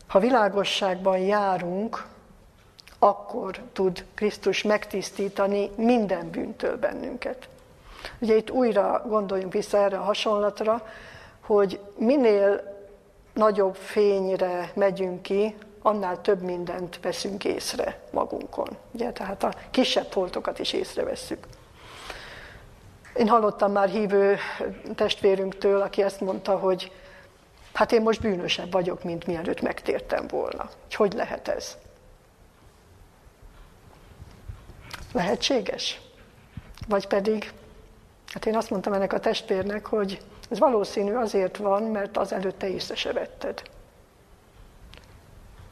ha 0.08 0.20
világosságban 0.20 1.18
járunk, 1.18 2.06
akkor 3.04 3.60
tud 3.74 4.06
Krisztus 4.14 4.62
megtisztítani 4.62 5.70
minden 5.76 6.30
bűntől 6.30 6.78
bennünket. 6.78 7.48
Ugye 8.20 8.36
itt 8.36 8.52
újra 8.52 9.04
gondoljunk 9.08 9.54
vissza 9.54 9.78
erre 9.78 9.98
a 9.98 10.04
hasonlatra, 10.04 10.88
hogy 11.40 11.80
minél 11.96 12.78
nagyobb 13.34 13.76
fényre 13.76 14.72
megyünk 14.76 15.22
ki, 15.22 15.56
annál 15.82 16.22
több 16.22 16.42
mindent 16.42 17.00
veszünk 17.02 17.46
észre 17.46 18.00
magunkon. 18.12 18.68
Ugye? 18.92 19.12
Tehát 19.12 19.44
a 19.44 19.54
kisebb 19.72 20.12
foltokat 20.12 20.60
is 20.60 20.74
észrevesszük. 20.74 21.48
Én 23.16 23.28
hallottam 23.28 23.72
már 23.72 23.90
hívő 23.90 24.38
testvérünktől, 24.96 25.82
aki 25.82 26.02
ezt 26.02 26.22
mondta, 26.22 26.58
hogy 26.58 26.92
hát 27.74 27.92
én 27.92 28.02
most 28.02 28.22
bűnösebb 28.22 28.72
vagyok, 28.72 29.04
mint 29.04 29.28
mielőtt 29.28 29.62
megtértem 29.62 30.28
volna. 30.28 30.70
Hogy 30.84 30.96
hogy 30.96 31.14
lehet 31.14 31.48
ez? 31.48 31.78
Lehetséges? 35.14 36.02
Vagy 36.88 37.08
pedig, 37.08 37.52
hát 38.34 38.46
én 38.46 38.56
azt 38.56 38.70
mondtam 38.70 38.94
ennek 38.94 39.14
a 39.14 39.20
testvérnek, 39.20 39.86
hogy 39.86 40.22
ez 40.50 40.60
valószínű 40.60 41.14
azért 41.14 41.58
van, 41.58 41.84
mert 41.84 42.18
az 42.18 42.34
előtte 42.34 42.70
észre 42.70 42.96
se 42.96 43.14
vetted. 43.14 43.62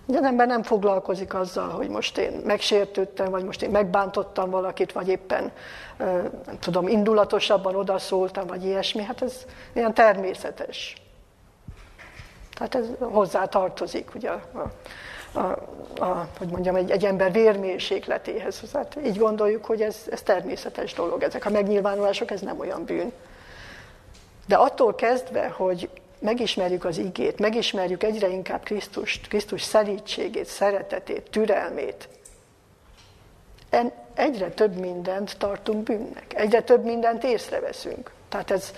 Az 0.07 0.23
ember 0.23 0.47
nem 0.47 0.63
foglalkozik 0.63 1.33
azzal, 1.33 1.69
hogy 1.69 1.89
most 1.89 2.17
én 2.17 2.41
megsértődtem, 2.45 3.29
vagy 3.29 3.43
most 3.43 3.61
én 3.61 3.69
megbántottam 3.69 4.49
valakit, 4.49 4.91
vagy 4.91 5.07
éppen, 5.07 5.51
nem 6.45 6.59
tudom, 6.59 6.87
indulatosabban 6.87 7.75
odaszóltam, 7.75 8.47
vagy 8.47 8.65
ilyesmi. 8.65 9.03
Hát 9.03 9.21
ez 9.21 9.45
ilyen 9.73 9.93
természetes. 9.93 10.95
Tehát 12.53 12.75
ez 12.75 12.85
hozzá 12.99 13.45
tartozik, 13.45 14.15
ugye, 14.15 14.31
a, 15.33 15.39
a, 16.03 16.27
hogy 16.37 16.47
mondjam, 16.47 16.75
egy, 16.75 16.91
egy 16.91 17.05
ember 17.05 17.31
vérmérsékletéhez. 17.31 18.61
Hát 18.73 18.97
így 19.05 19.17
gondoljuk, 19.17 19.65
hogy 19.65 19.81
ez, 19.81 19.97
ez 20.11 20.21
természetes 20.21 20.93
dolog. 20.93 21.23
Ezek 21.23 21.45
a 21.45 21.49
megnyilvánulások, 21.49 22.31
ez 22.31 22.41
nem 22.41 22.59
olyan 22.59 22.85
bűn. 22.85 23.11
De 24.47 24.55
attól 24.55 24.95
kezdve, 24.95 25.47
hogy 25.47 25.89
megismerjük 26.19 26.85
az 26.85 26.97
igét, 26.97 27.39
megismerjük 27.39 28.03
egyre 28.03 28.29
inkább 28.29 28.63
Krisztust, 28.63 29.27
Krisztus 29.27 29.61
szerítségét, 29.61 30.45
szeretetét, 30.45 31.29
türelmét, 31.29 32.09
en, 33.69 33.91
egyre 34.13 34.49
több 34.49 34.75
mindent 34.75 35.37
tartunk 35.37 35.83
bűnnek, 35.83 36.33
egyre 36.35 36.61
több 36.61 36.83
mindent 36.83 37.23
észreveszünk. 37.23 38.11
Tehát 38.29 38.51
ez, 38.51 38.73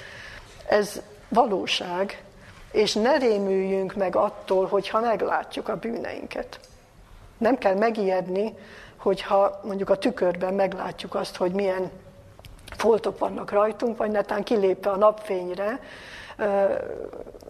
ez 0.67 1.01
valóság, 1.29 2.23
és 2.73 2.93
ne 2.93 3.17
rémüljünk 3.17 3.93
meg 3.93 4.15
attól, 4.15 4.65
hogyha 4.65 4.99
meglátjuk 4.99 5.69
a 5.69 5.77
bűneinket. 5.77 6.59
Nem 7.37 7.57
kell 7.57 7.75
megijedni, 7.75 8.53
hogyha 8.97 9.59
mondjuk 9.63 9.89
a 9.89 9.97
tükörben 9.97 10.53
meglátjuk 10.53 11.15
azt, 11.15 11.35
hogy 11.35 11.51
milyen 11.51 11.91
foltok 12.77 13.19
vannak 13.19 13.51
rajtunk, 13.51 13.97
vagy 13.97 14.11
netán 14.11 14.43
kilépve 14.43 14.89
a 14.89 14.95
napfényre, 14.95 15.79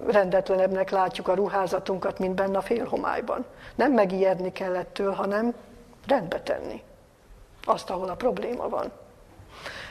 rendetlenebbnek 0.07 0.89
látjuk 0.89 1.27
a 1.27 1.33
ruházatunkat, 1.33 2.19
mint 2.19 2.35
benne 2.35 2.57
a 2.57 2.61
félhomályban. 2.61 3.45
Nem 3.75 3.91
megijedni 3.91 4.51
kell 4.51 4.75
ettől, 4.75 5.11
hanem 5.11 5.53
rendbe 6.07 6.41
tenni 6.41 6.81
azt, 7.63 7.89
ahol 7.89 8.09
a 8.09 8.15
probléma 8.15 8.69
van. 8.69 8.91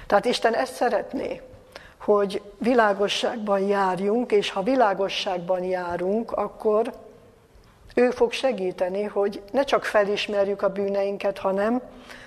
Tehát 0.07 0.25
Isten 0.25 0.55
ezt 0.55 0.75
szeretné, 0.75 1.41
hogy 2.05 2.43
világosságban 2.59 3.61
járjunk, 3.61 4.33
és 4.33 4.51
ha 4.51 4.63
világosságban 4.63 5.65
járunk, 5.65 6.33
akkor 6.33 6.93
ő 7.95 8.11
fog 8.11 8.33
segíteni, 8.33 9.03
hogy 9.03 9.43
ne 9.53 9.65
csak 9.65 9.85
felismerjük 9.85 10.63
a 10.63 10.73
bűneinket, 10.73 11.39
hanem, 11.39 11.83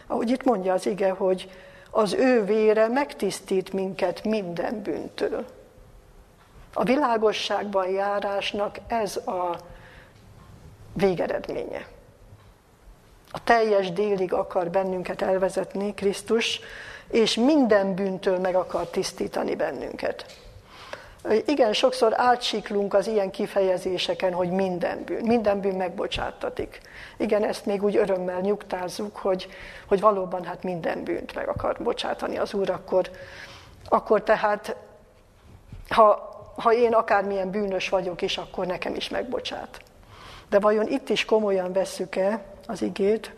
ahogy 0.07 0.29
itt 0.29 0.43
mondja 0.43 0.73
az 0.73 0.85
ige, 0.85 1.09
hogy 1.09 1.49
az 1.91 2.13
ő 2.13 2.43
vére 2.43 2.88
megtisztít 2.88 3.73
minket 3.73 4.23
minden 4.23 4.81
bűntől. 4.81 5.45
A 6.73 6.83
világosságban 6.83 7.89
járásnak 7.89 8.77
ez 8.88 9.17
a 9.17 9.57
végeredménye. 10.93 11.88
A 13.31 13.43
teljes 13.43 13.91
délig 13.91 14.33
akar 14.33 14.69
bennünket 14.69 15.21
elvezetni 15.21 15.93
Krisztus, 15.93 16.59
és 17.10 17.36
minden 17.36 17.96
bűntől 17.96 18.38
meg 18.39 18.56
akar 18.56 18.88
tisztítani 18.88 19.56
bennünket. 19.56 20.26
Igen, 21.46 21.74
sokszor 21.74 22.13
átsiklunk 22.15 22.94
az 22.94 23.08
ilyen 23.08 23.32
kifejezéseken, 23.32 24.34
hogy 24.34 24.50
minden 24.50 25.04
bűn, 25.04 25.26
minden 25.26 25.60
bűn 25.60 25.76
megbocsátatik. 25.76 26.82
Igen, 27.18 27.44
ezt 27.44 27.65
még 27.65 27.84
úgy 27.84 27.96
örömmel 27.96 28.39
nyugtázzuk, 28.39 29.18
hogy, 29.18 29.48
hogy 29.88 30.00
valóban 30.00 30.44
hát 30.44 30.63
minden 30.63 31.04
bűnt 31.04 31.36
meg 31.36 31.48
akar 31.48 31.78
bocsátani 31.84 32.38
az 32.38 32.54
Úr, 32.54 32.70
akkor, 32.70 33.10
akkor 33.86 34.24
tehát, 34.24 34.76
ha, 35.89 36.34
ha 36.56 36.74
én 36.74 36.94
akármilyen 36.94 37.50
bűnös 37.50 37.89
vagyok 37.89 38.22
is, 38.22 38.38
akkor 38.38 38.65
nekem 38.65 38.96
is 38.96 39.10
megbocsát. 39.10 39.82
De 40.50 40.60
vajon 40.60 40.88
itt 40.88 41.10
is 41.10 41.26
komolyan 41.26 41.74
vesszük-e 41.74 42.44
az 42.68 42.82
igét, 42.82 43.34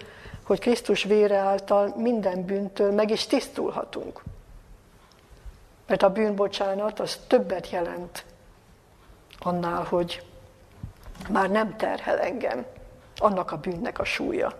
hogy 0.48 0.60
Krisztus 0.60 1.04
vére 1.04 1.38
által 1.38 1.94
minden 1.98 2.46
bűntől 2.46 2.92
meg 2.92 3.10
is 3.10 3.26
tisztulhatunk? 3.26 4.22
Mert 5.88 6.04
a 6.04 6.10
bűnbocsánat 6.10 7.00
az 7.00 7.20
többet 7.28 7.70
jelent 7.70 8.26
annál, 9.40 9.84
hogy 9.84 10.24
már 11.30 11.50
nem 11.50 11.76
terhel 11.76 12.20
engem 12.20 12.66
annak 13.18 13.52
a 13.52 13.58
bűnnek 13.58 14.00
a 14.00 14.04
súlya. 14.04 14.54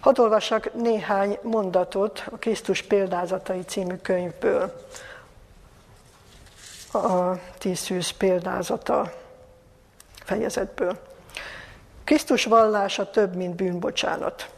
Hadd 0.00 0.20
olvassak 0.20 0.74
néhány 0.74 1.38
mondatot 1.42 2.24
a 2.30 2.36
Krisztus 2.36 2.82
példázatai 2.82 3.62
című 3.62 3.96
könyvből. 3.96 4.86
A 6.92 7.36
tízszűz 7.58 8.10
példázata 8.10 9.12
fejezetből. 10.24 11.09
Krisztus 12.10 12.44
vallása 12.44 13.10
több, 13.10 13.34
mint 13.34 13.54
bűnbocsánat. 13.54 14.50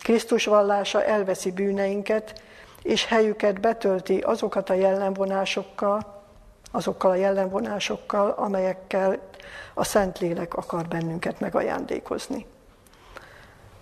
Krisztus 0.00 0.44
vallása 0.44 1.04
elveszi 1.04 1.52
bűneinket, 1.52 2.42
és 2.82 3.06
helyüket 3.06 3.60
betölti 3.60 4.18
azokat 4.18 4.70
a 4.70 4.74
jellemvonásokkal, 4.74 6.22
azokkal 6.72 7.10
a 7.10 7.14
jellemvonásokkal, 7.14 8.30
amelyekkel 8.30 9.18
a 9.74 9.84
Szentlélek 9.84 10.54
akar 10.54 10.88
bennünket 10.88 11.40
megajándékozni. 11.40 12.46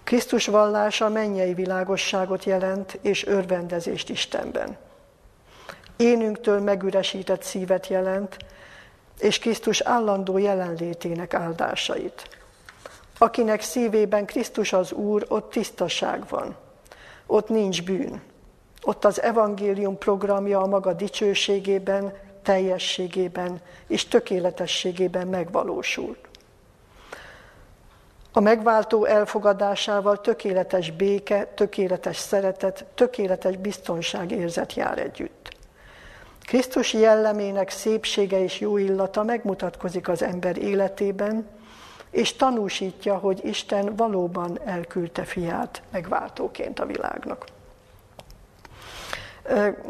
Krisztus 0.05 0.47
vallása 0.47 1.09
mennyei 1.09 1.55
világosságot 1.55 2.45
jelent 2.45 2.99
és 3.03 3.27
örvendezést 3.27 4.09
Istenben. 4.09 4.77
Énünktől 5.97 6.61
megüresített 6.61 7.43
szívet 7.43 7.87
jelent, 7.87 8.37
és 9.19 9.39
Krisztus 9.39 9.81
állandó 9.81 10.39
jelenlétének 10.39 11.35
áldásait. 11.35 12.45
Akinek 13.19 13.61
szívében 13.61 14.27
Krisztus 14.27 14.73
az 14.73 14.93
Úr, 14.93 15.25
ott 15.29 15.51
tisztaság 15.51 16.29
van, 16.29 16.57
ott 17.27 17.49
nincs 17.49 17.85
bűn, 17.85 18.23
ott 18.83 19.05
az 19.05 19.23
evangélium 19.23 19.99
programja 19.99 20.61
a 20.61 20.67
maga 20.67 20.93
dicsőségében, 20.93 22.13
teljességében 22.43 23.61
és 23.87 24.09
tökéletességében 24.09 25.27
megvalósult. 25.27 26.19
A 28.33 28.41
megváltó 28.41 29.05
elfogadásával 29.05 30.21
tökéletes 30.21 30.91
béke, 30.91 31.45
tökéletes 31.45 32.17
szeretet, 32.17 32.85
tökéletes 32.95 33.57
biztonság 33.57 34.31
érzet 34.31 34.75
jár 34.75 34.99
együtt. 34.99 35.57
Krisztus 36.43 36.93
jellemének 36.93 37.71
szépsége 37.71 38.43
és 38.43 38.61
jó 38.61 38.77
illata 38.77 39.23
megmutatkozik 39.23 40.09
az 40.09 40.23
ember 40.23 40.59
életében, 40.59 41.47
és 42.17 42.37
tanúsítja, 42.37 43.17
hogy 43.17 43.45
Isten 43.45 43.97
valóban 43.97 44.59
elküldte 44.65 45.25
fiát 45.25 45.83
megváltóként 45.91 46.81
a 46.81 46.87
világnak. 46.87 47.45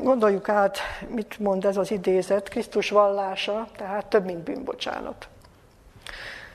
Gondoljuk 0.02 0.48
át, 0.48 0.78
mit 1.08 1.38
mond 1.38 1.64
ez 1.64 1.76
az 1.76 1.90
idézet, 1.90 2.48
Krisztus 2.48 2.90
vallása, 2.90 3.68
tehát 3.76 4.06
több, 4.06 4.24
mint 4.24 4.38
bűnbocsánat. 4.38 5.28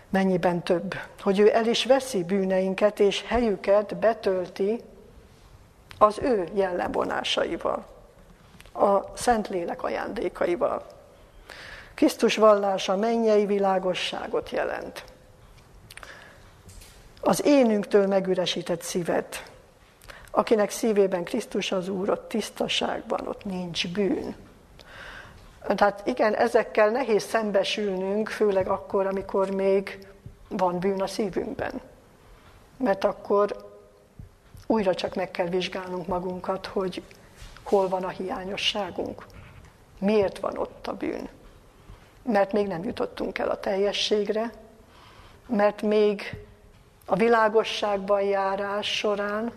Mennyiben 0.09 0.63
több? 0.63 0.95
Hogy 1.21 1.39
ő 1.39 1.53
el 1.53 1.65
is 1.65 1.85
veszi 1.85 2.23
bűneinket, 2.23 2.99
és 2.99 3.23
helyüket 3.27 3.95
betölti 3.95 4.81
az 5.97 6.19
ő 6.21 6.47
jellemvonásaival, 6.53 7.85
a 8.73 9.17
Szentlélek 9.17 9.83
ajándékaival. 9.83 10.85
Krisztus 11.93 12.35
vallása 12.35 12.95
mennyei 12.95 13.45
világosságot 13.45 14.49
jelent. 14.49 15.10
Az 17.21 17.45
énünktől 17.45 18.07
megüresített 18.07 18.81
szívet, 18.81 19.51
Akinek 20.31 20.69
szívében 20.69 21.23
Krisztus 21.23 21.71
az 21.71 21.89
Úr, 21.89 22.09
ott 22.09 22.27
tisztaságban, 22.27 23.27
ott 23.27 23.45
nincs 23.45 23.87
bűn. 23.87 24.35
Tehát 25.67 26.01
igen, 26.07 26.35
ezekkel 26.35 26.89
nehéz 26.89 27.23
szembesülnünk, 27.23 28.29
főleg 28.29 28.67
akkor, 28.67 29.05
amikor 29.05 29.49
még 29.49 30.07
van 30.49 30.79
bűn 30.79 31.01
a 31.01 31.07
szívünkben. 31.07 31.81
Mert 32.77 33.03
akkor 33.03 33.69
újra 34.67 34.95
csak 34.95 35.15
meg 35.15 35.31
kell 35.31 35.47
vizsgálnunk 35.47 36.07
magunkat, 36.07 36.65
hogy 36.65 37.03
hol 37.63 37.87
van 37.87 38.03
a 38.03 38.09
hiányosságunk. 38.09 39.25
Miért 39.99 40.39
van 40.39 40.57
ott 40.57 40.87
a 40.87 40.93
bűn? 40.93 41.29
Mert 42.23 42.51
még 42.51 42.67
nem 42.67 42.83
jutottunk 42.83 43.37
el 43.37 43.49
a 43.49 43.59
teljességre, 43.59 44.51
mert 45.47 45.81
még 45.81 46.45
a 47.11 47.15
világosságban 47.15 48.21
járás 48.21 48.97
során 48.97 49.51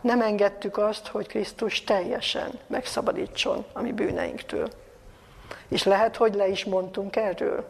nem 0.00 0.20
engedtük 0.20 0.78
azt, 0.78 1.06
hogy 1.06 1.26
Krisztus 1.26 1.84
teljesen 1.84 2.58
megszabadítson 2.66 3.64
a 3.72 3.80
mi 3.80 3.92
bűneinktől. 3.92 4.68
És 5.68 5.84
lehet, 5.84 6.16
hogy 6.16 6.34
le 6.34 6.48
is 6.48 6.64
mondtunk 6.64 7.16
erről. 7.16 7.68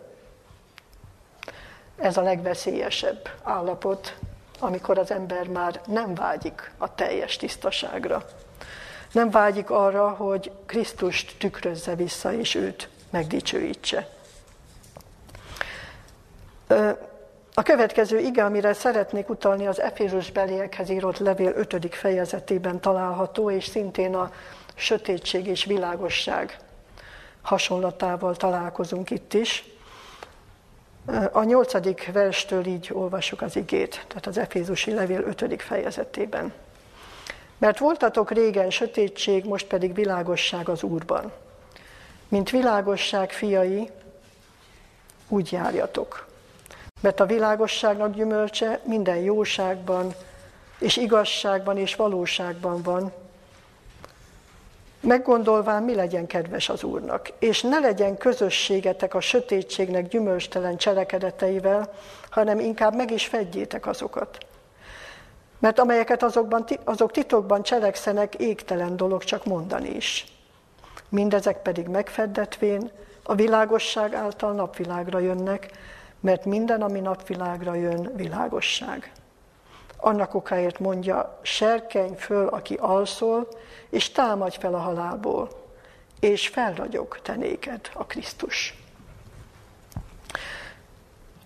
Ez 1.96 2.16
a 2.16 2.22
legveszélyesebb 2.22 3.28
állapot, 3.42 4.16
amikor 4.58 4.98
az 4.98 5.10
ember 5.10 5.48
már 5.48 5.80
nem 5.86 6.14
vágyik 6.14 6.70
a 6.78 6.94
teljes 6.94 7.36
tisztaságra. 7.36 8.24
Nem 9.12 9.30
vágyik 9.30 9.70
arra, 9.70 10.08
hogy 10.08 10.52
Krisztust 10.66 11.38
tükrözze 11.38 11.94
vissza, 11.94 12.32
és 12.32 12.54
őt 12.54 12.88
megdicsőítse. 13.10 14.08
A 17.56 17.62
következő 17.62 18.18
ige, 18.18 18.44
amire 18.44 18.72
szeretnék 18.72 19.28
utalni, 19.28 19.66
az 19.66 19.80
Efézus 19.80 20.30
beliekhez 20.30 20.90
írott 20.90 21.18
levél 21.18 21.52
5. 21.56 21.94
fejezetében 21.94 22.80
található, 22.80 23.50
és 23.50 23.64
szintén 23.64 24.14
a 24.14 24.32
sötétség 24.74 25.46
és 25.46 25.64
világosság 25.64 26.58
hasonlatával 27.42 28.36
találkozunk 28.36 29.10
itt 29.10 29.34
is. 29.34 29.64
A 31.32 31.42
nyolcadik 31.42 32.10
verstől 32.12 32.66
így 32.66 32.90
olvasjuk 32.92 33.42
az 33.42 33.56
igét, 33.56 34.04
tehát 34.08 34.26
az 34.26 34.38
Efézusi 34.38 34.92
levél 34.92 35.20
5. 35.20 35.62
fejezetében. 35.62 36.52
Mert 37.58 37.78
voltatok 37.78 38.30
régen 38.30 38.70
sötétség, 38.70 39.44
most 39.44 39.66
pedig 39.66 39.94
világosság 39.94 40.68
az 40.68 40.82
Úrban. 40.82 41.32
Mint 42.28 42.50
világosság 42.50 43.32
fiai, 43.32 43.90
úgy 45.28 45.52
járjatok 45.52 46.32
mert 47.04 47.20
a 47.20 47.26
világosságnak 47.26 48.14
gyümölcse 48.14 48.80
minden 48.84 49.16
jóságban, 49.16 50.14
és 50.78 50.96
igazságban 50.96 51.78
és 51.78 51.94
valóságban 51.94 52.82
van. 52.82 53.12
Meggondolván, 55.00 55.82
mi 55.82 55.94
legyen 55.94 56.26
kedves 56.26 56.68
az 56.68 56.82
Úrnak, 56.82 57.32
és 57.38 57.62
ne 57.62 57.78
legyen 57.78 58.16
közösségetek 58.16 59.14
a 59.14 59.20
sötétségnek 59.20 60.08
gyümölcstelen 60.08 60.76
cselekedeteivel, 60.76 61.92
hanem 62.30 62.60
inkább 62.60 62.94
meg 62.94 63.10
is 63.10 63.26
fedjétek 63.26 63.86
azokat. 63.86 64.38
Mert 65.58 65.78
amelyeket 65.78 66.22
azokban, 66.22 66.64
azok 66.84 67.10
titokban 67.10 67.62
cselekszenek, 67.62 68.34
égtelen 68.34 68.96
dolog 68.96 69.24
csak 69.24 69.44
mondani 69.44 69.88
is. 69.88 70.26
Mindezek 71.08 71.62
pedig 71.62 71.86
megfeddetvén 71.86 72.90
a 73.22 73.34
világosság 73.34 74.14
által 74.14 74.52
napvilágra 74.52 75.18
jönnek, 75.18 75.70
mert 76.24 76.44
minden, 76.44 76.82
ami 76.82 77.00
napvilágra 77.00 77.74
jön, 77.74 78.10
világosság. 78.16 79.12
Annak 79.96 80.34
okáért 80.34 80.78
mondja, 80.78 81.38
serkenj 81.42 82.14
föl, 82.16 82.46
aki 82.46 82.74
alszol, 82.74 83.48
és 83.90 84.10
támadj 84.10 84.56
fel 84.58 84.74
a 84.74 84.78
halálból, 84.78 85.48
és 86.20 86.48
felragyog 86.48 87.20
te 87.22 87.34
néked 87.34 87.80
a 87.94 88.04
Krisztus. 88.04 88.74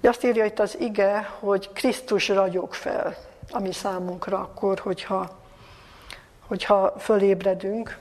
Azt 0.02 0.24
írja 0.24 0.44
itt 0.44 0.58
az 0.58 0.80
ige, 0.80 1.30
hogy 1.38 1.72
Krisztus 1.72 2.28
ragyog 2.28 2.74
fel, 2.74 3.16
ami 3.50 3.72
számunkra 3.72 4.38
akkor, 4.38 4.78
hogyha, 4.78 5.38
hogyha 6.46 6.94
fölébredünk. 6.98 7.98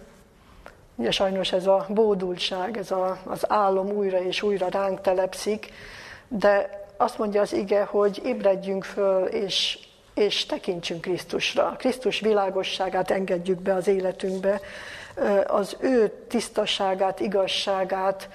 Ugye 0.95 1.11
sajnos 1.11 1.51
ez 1.51 1.67
a 1.67 1.85
bódultság, 1.89 2.77
ez 2.77 2.91
a, 2.91 3.17
az 3.23 3.51
álom 3.51 3.89
újra 3.89 4.21
és 4.21 4.41
újra 4.41 4.67
ránk 4.69 5.01
telepszik, 5.01 5.71
de 6.27 6.85
azt 6.97 7.17
mondja 7.17 7.41
az 7.41 7.53
ige, 7.53 7.83
hogy 7.83 8.21
ébredjünk 8.23 8.83
föl, 8.83 9.25
és, 9.25 9.79
és 10.13 10.45
tekintsünk 10.45 11.01
Krisztusra. 11.01 11.75
Krisztus 11.77 12.19
világosságát 12.19 13.11
engedjük 13.11 13.61
be 13.61 13.73
az 13.73 13.87
életünkbe, 13.87 14.61
az 15.47 15.75
ő 15.79 16.25
tisztaságát, 16.27 17.19
igazságát, 17.19 18.29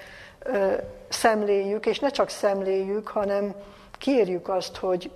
szemléljük, 1.09 1.85
és 1.85 1.99
ne 1.99 2.09
csak 2.09 2.29
szemléljük, 2.29 3.07
hanem 3.07 3.53
kérjük 3.97 4.49
azt, 4.49 4.75
hogy 4.75 5.11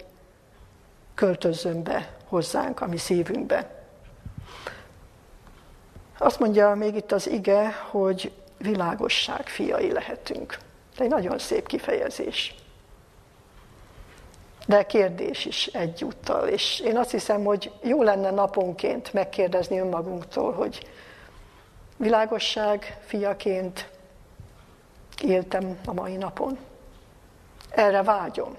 költözzön 1.13 1.84
be 1.84 2.10
hozzánk, 2.26 2.82
a 2.82 2.88
mi 2.88 2.98
szívünkbe. 2.98 3.76
Azt 6.18 6.40
mondja 6.40 6.76
még 6.76 6.96
itt 6.96 7.12
az 7.12 7.30
ige, 7.30 7.72
hogy 7.90 8.32
világosság 8.58 9.48
fiai 9.48 9.92
lehetünk. 9.92 10.58
Ez 10.94 11.00
egy 11.00 11.10
nagyon 11.10 11.40
szép 11.40 11.68
kifejezés. 11.68 12.56
De 14.68 14.86
kérdés 14.86 15.46
is 15.46 15.68
egyúttal. 15.68 16.48
És 16.48 16.80
én 16.80 16.98
azt 16.98 17.12
hiszem, 17.12 17.44
hogy 17.44 17.72
jó 17.82 18.04
lenne 18.04 18.32
naponként 18.32 19.14
megkérdezni 19.14 19.80
önmagunktól, 19.80 20.54
hogy 20.54 20.88
világosság 21.98 22.98
fiaként 23.06 23.90
éltem 25.24 25.78
a 25.86 25.94
mai 25.94 26.16
napon. 26.16 26.58
Erre 27.70 28.04
vágyom. 28.04 28.54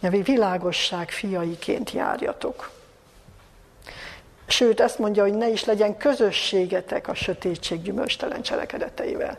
Nyavi 0.00 0.22
világosság 0.22 1.10
fiaiként 1.10 1.90
járjatok. 1.90 2.70
Sőt, 4.46 4.80
ezt 4.80 4.98
mondja, 4.98 5.22
hogy 5.22 5.34
ne 5.34 5.48
is 5.48 5.64
legyen 5.64 5.96
közösségetek 5.96 7.08
a 7.08 7.14
sötétség 7.14 7.82
gyümölcstelen 7.82 8.42
cselekedeteivel. 8.42 9.38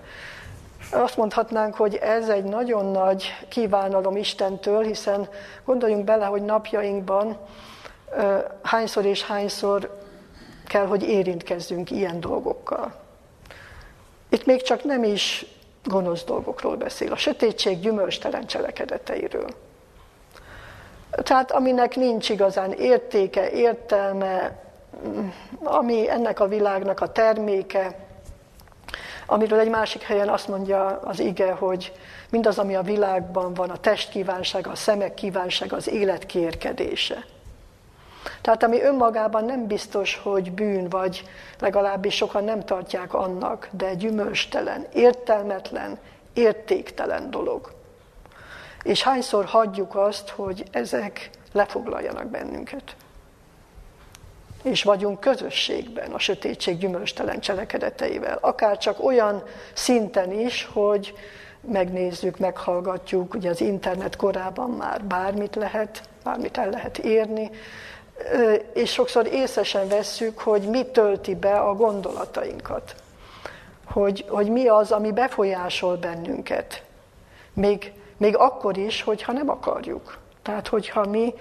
Azt 0.92 1.18
mondhatnánk, 1.18 1.76
hogy 1.76 1.96
ez 1.96 2.30
egy 2.30 2.44
nagyon 2.44 2.86
nagy 2.86 3.34
kívánalom 3.48 4.16
Istentől, 4.16 4.84
hiszen 4.84 5.30
gondoljunk 5.66 6.04
bele, 6.04 6.26
hogy 6.26 6.42
napjainkban 6.42 7.38
hányszor 8.64 9.06
és 9.06 9.26
hányszor 9.26 9.98
kell, 10.68 10.86
hogy 10.86 11.04
érintkezzünk 11.04 11.92
ilyen 11.92 12.20
dolgokkal. 12.20 12.94
Itt 14.30 14.46
még 14.46 14.62
csak 14.62 14.84
nem 14.84 15.04
is 15.04 15.46
gonosz 15.84 16.24
dolgokról 16.24 16.76
beszél, 16.76 17.12
a 17.12 17.18
sötétség 17.18 17.80
gyümölcstelen 17.80 18.46
cselekedeteiről. 18.46 19.50
Tehát 21.12 21.52
aminek 21.52 21.96
nincs 21.96 22.30
igazán 22.30 22.72
értéke, 22.72 23.50
értelme, 23.50 24.64
ami 25.64 26.10
ennek 26.10 26.40
a 26.40 26.48
világnak 26.48 27.02
a 27.02 27.12
terméke, 27.12 28.09
amiről 29.30 29.60
egy 29.60 29.70
másik 29.70 30.02
helyen 30.02 30.30
azt 30.30 30.48
mondja 30.48 31.00
az 31.04 31.20
ige, 31.20 31.52
hogy 31.52 31.94
mindaz, 32.30 32.60
ami 32.60 32.76
a 32.76 32.82
világban 32.82 33.54
van, 33.54 33.70
a 33.70 33.78
test 33.78 34.10
kívánsága, 34.10 34.72
a 34.72 34.76
szemek 34.76 35.14
kívánsága, 35.14 35.76
az 35.76 35.90
élet 35.90 36.26
kérkedése. 36.26 37.26
Tehát 38.42 38.64
ami 38.64 38.82
önmagában 38.82 39.46
nem 39.46 39.68
biztos, 39.68 40.20
hogy 40.24 40.52
bűn, 40.52 40.90
vagy 40.90 41.28
legalábbis 41.60 42.16
sokan 42.16 42.44
nem 42.44 42.66
tartják 42.66 43.14
annak, 43.14 43.70
de 43.72 43.94
gyümölcstelen, 43.94 44.86
értelmetlen, 44.94 45.98
értéktelen 46.34 47.32
dolog. 47.32 47.72
És 48.84 49.04
hányszor 49.04 49.46
hagyjuk 49.46 49.96
azt, 49.96 50.30
hogy 50.30 50.64
ezek 50.72 51.30
lefoglaljanak 51.52 52.26
bennünket. 52.26 52.96
És 54.64 54.84
vagyunk 54.84 55.20
közösségben 55.20 56.12
a 56.12 56.20
sötétség 56.20 56.78
gyümölcstelen 56.78 57.40
cselekedeteivel. 57.40 58.38
Akár 58.42 58.78
csak 58.78 59.04
olyan 59.04 59.44
szinten 59.74 60.32
is, 60.32 60.70
hogy 60.74 61.14
megnézzük, 61.62 62.38
meghallgatjuk, 62.38 63.34
ugye 63.34 63.50
az 63.50 63.62
internet 63.62 64.16
korában 64.16 64.70
már 64.70 65.04
bármit 65.04 65.56
lehet, 65.56 66.02
bármit 66.24 66.58
el 66.58 66.70
lehet 66.70 66.98
érni, 66.98 67.50
és 68.74 68.92
sokszor 68.92 69.28
észesen 69.28 69.88
vesszük, 69.88 70.40
hogy 70.40 70.62
mi 70.62 70.86
tölti 70.86 71.36
be 71.36 71.60
a 71.60 71.76
gondolatainkat. 71.76 72.96
Hogy, 73.86 74.26
hogy 74.28 74.50
mi 74.50 74.68
az, 74.68 74.92
ami 74.92 75.12
befolyásol 75.12 75.96
bennünket. 75.98 76.84
Még, 77.54 77.94
még 78.18 78.36
akkor 78.38 78.78
is, 78.78 79.02
hogyha 79.02 79.32
nem 79.32 79.50
akarjuk. 79.50 80.18
Tehát, 80.50 80.68
hogyha 80.68 81.06
mi 81.06 81.34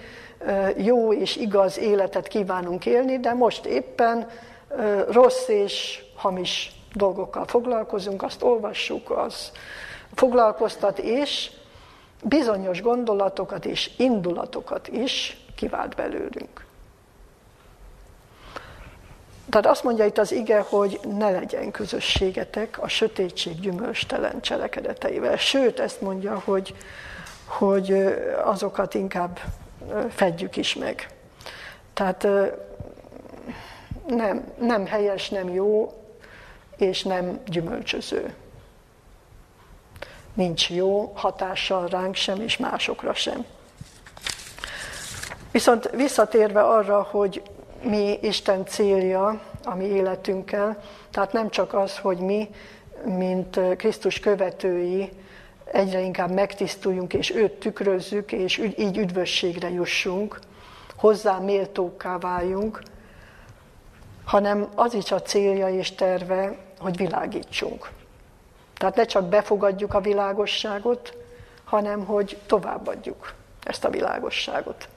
jó 0.77 1.13
és 1.13 1.35
igaz 1.35 1.77
életet 1.77 2.27
kívánunk 2.27 2.85
élni, 2.85 3.19
de 3.19 3.33
most 3.33 3.65
éppen 3.65 4.29
rossz 5.07 5.47
és 5.47 6.03
hamis 6.15 6.71
dolgokkal 6.93 7.45
foglalkozunk, 7.45 8.23
azt 8.23 8.43
olvassuk, 8.43 9.11
az 9.11 9.51
foglalkoztat, 10.13 10.99
és 10.99 11.51
bizonyos 12.23 12.81
gondolatokat 12.81 13.65
és 13.65 13.91
indulatokat 13.97 14.87
is 14.87 15.37
kivált 15.55 15.95
belőlünk. 15.95 16.65
Tehát 19.49 19.67
azt 19.67 19.83
mondja 19.83 20.05
itt 20.05 20.17
az 20.17 20.31
ige, 20.31 20.59
hogy 20.59 20.99
ne 21.17 21.29
legyen 21.29 21.71
közösségetek 21.71 22.81
a 22.81 22.87
sötétség 22.87 23.59
gyümölcstelen 23.59 24.41
cselekedeteivel. 24.41 25.37
Sőt, 25.37 25.79
ezt 25.79 26.01
mondja, 26.01 26.41
hogy, 26.45 26.75
hogy 27.49 27.91
azokat 28.43 28.93
inkább 28.93 29.39
fedjük 30.09 30.57
is 30.57 30.75
meg. 30.75 31.09
Tehát 31.93 32.27
nem, 34.07 34.43
nem 34.59 34.85
helyes, 34.85 35.29
nem 35.29 35.49
jó, 35.49 35.93
és 36.77 37.03
nem 37.03 37.39
gyümölcsöző. 37.45 38.33
Nincs 40.33 40.69
jó 40.69 41.11
hatással 41.15 41.87
ránk 41.87 42.15
sem, 42.15 42.41
és 42.41 42.57
másokra 42.57 43.13
sem. 43.13 43.45
Viszont 45.51 45.89
visszatérve 45.89 46.61
arra, 46.61 47.01
hogy 47.01 47.41
mi 47.81 48.19
Isten 48.21 48.65
célja 48.65 49.41
a 49.63 49.75
mi 49.75 49.85
életünkkel, 49.85 50.83
tehát 51.11 51.33
nem 51.33 51.49
csak 51.49 51.73
az, 51.73 51.97
hogy 51.97 52.17
mi, 52.17 52.49
mint 53.03 53.59
Krisztus 53.77 54.19
követői, 54.19 55.11
egyre 55.71 55.99
inkább 55.99 56.31
megtisztuljunk, 56.31 57.13
és 57.13 57.31
őt 57.35 57.51
tükrözzük, 57.51 58.31
és 58.31 58.57
így 58.77 58.97
üdvösségre 58.97 59.69
jussunk, 59.69 60.39
hozzá 60.95 61.37
méltókká 61.37 62.17
váljunk, 62.17 62.81
hanem 64.25 64.67
az 64.75 64.93
is 64.93 65.11
a 65.11 65.21
célja 65.21 65.69
és 65.69 65.95
terve, 65.95 66.57
hogy 66.79 66.97
világítsunk. 66.97 67.89
Tehát 68.75 68.95
ne 68.95 69.05
csak 69.05 69.29
befogadjuk 69.29 69.93
a 69.93 70.01
világosságot, 70.01 71.17
hanem 71.63 72.05
hogy 72.05 72.37
továbbadjuk 72.45 73.33
ezt 73.63 73.85
a 73.85 73.89
világosságot. 73.89 74.87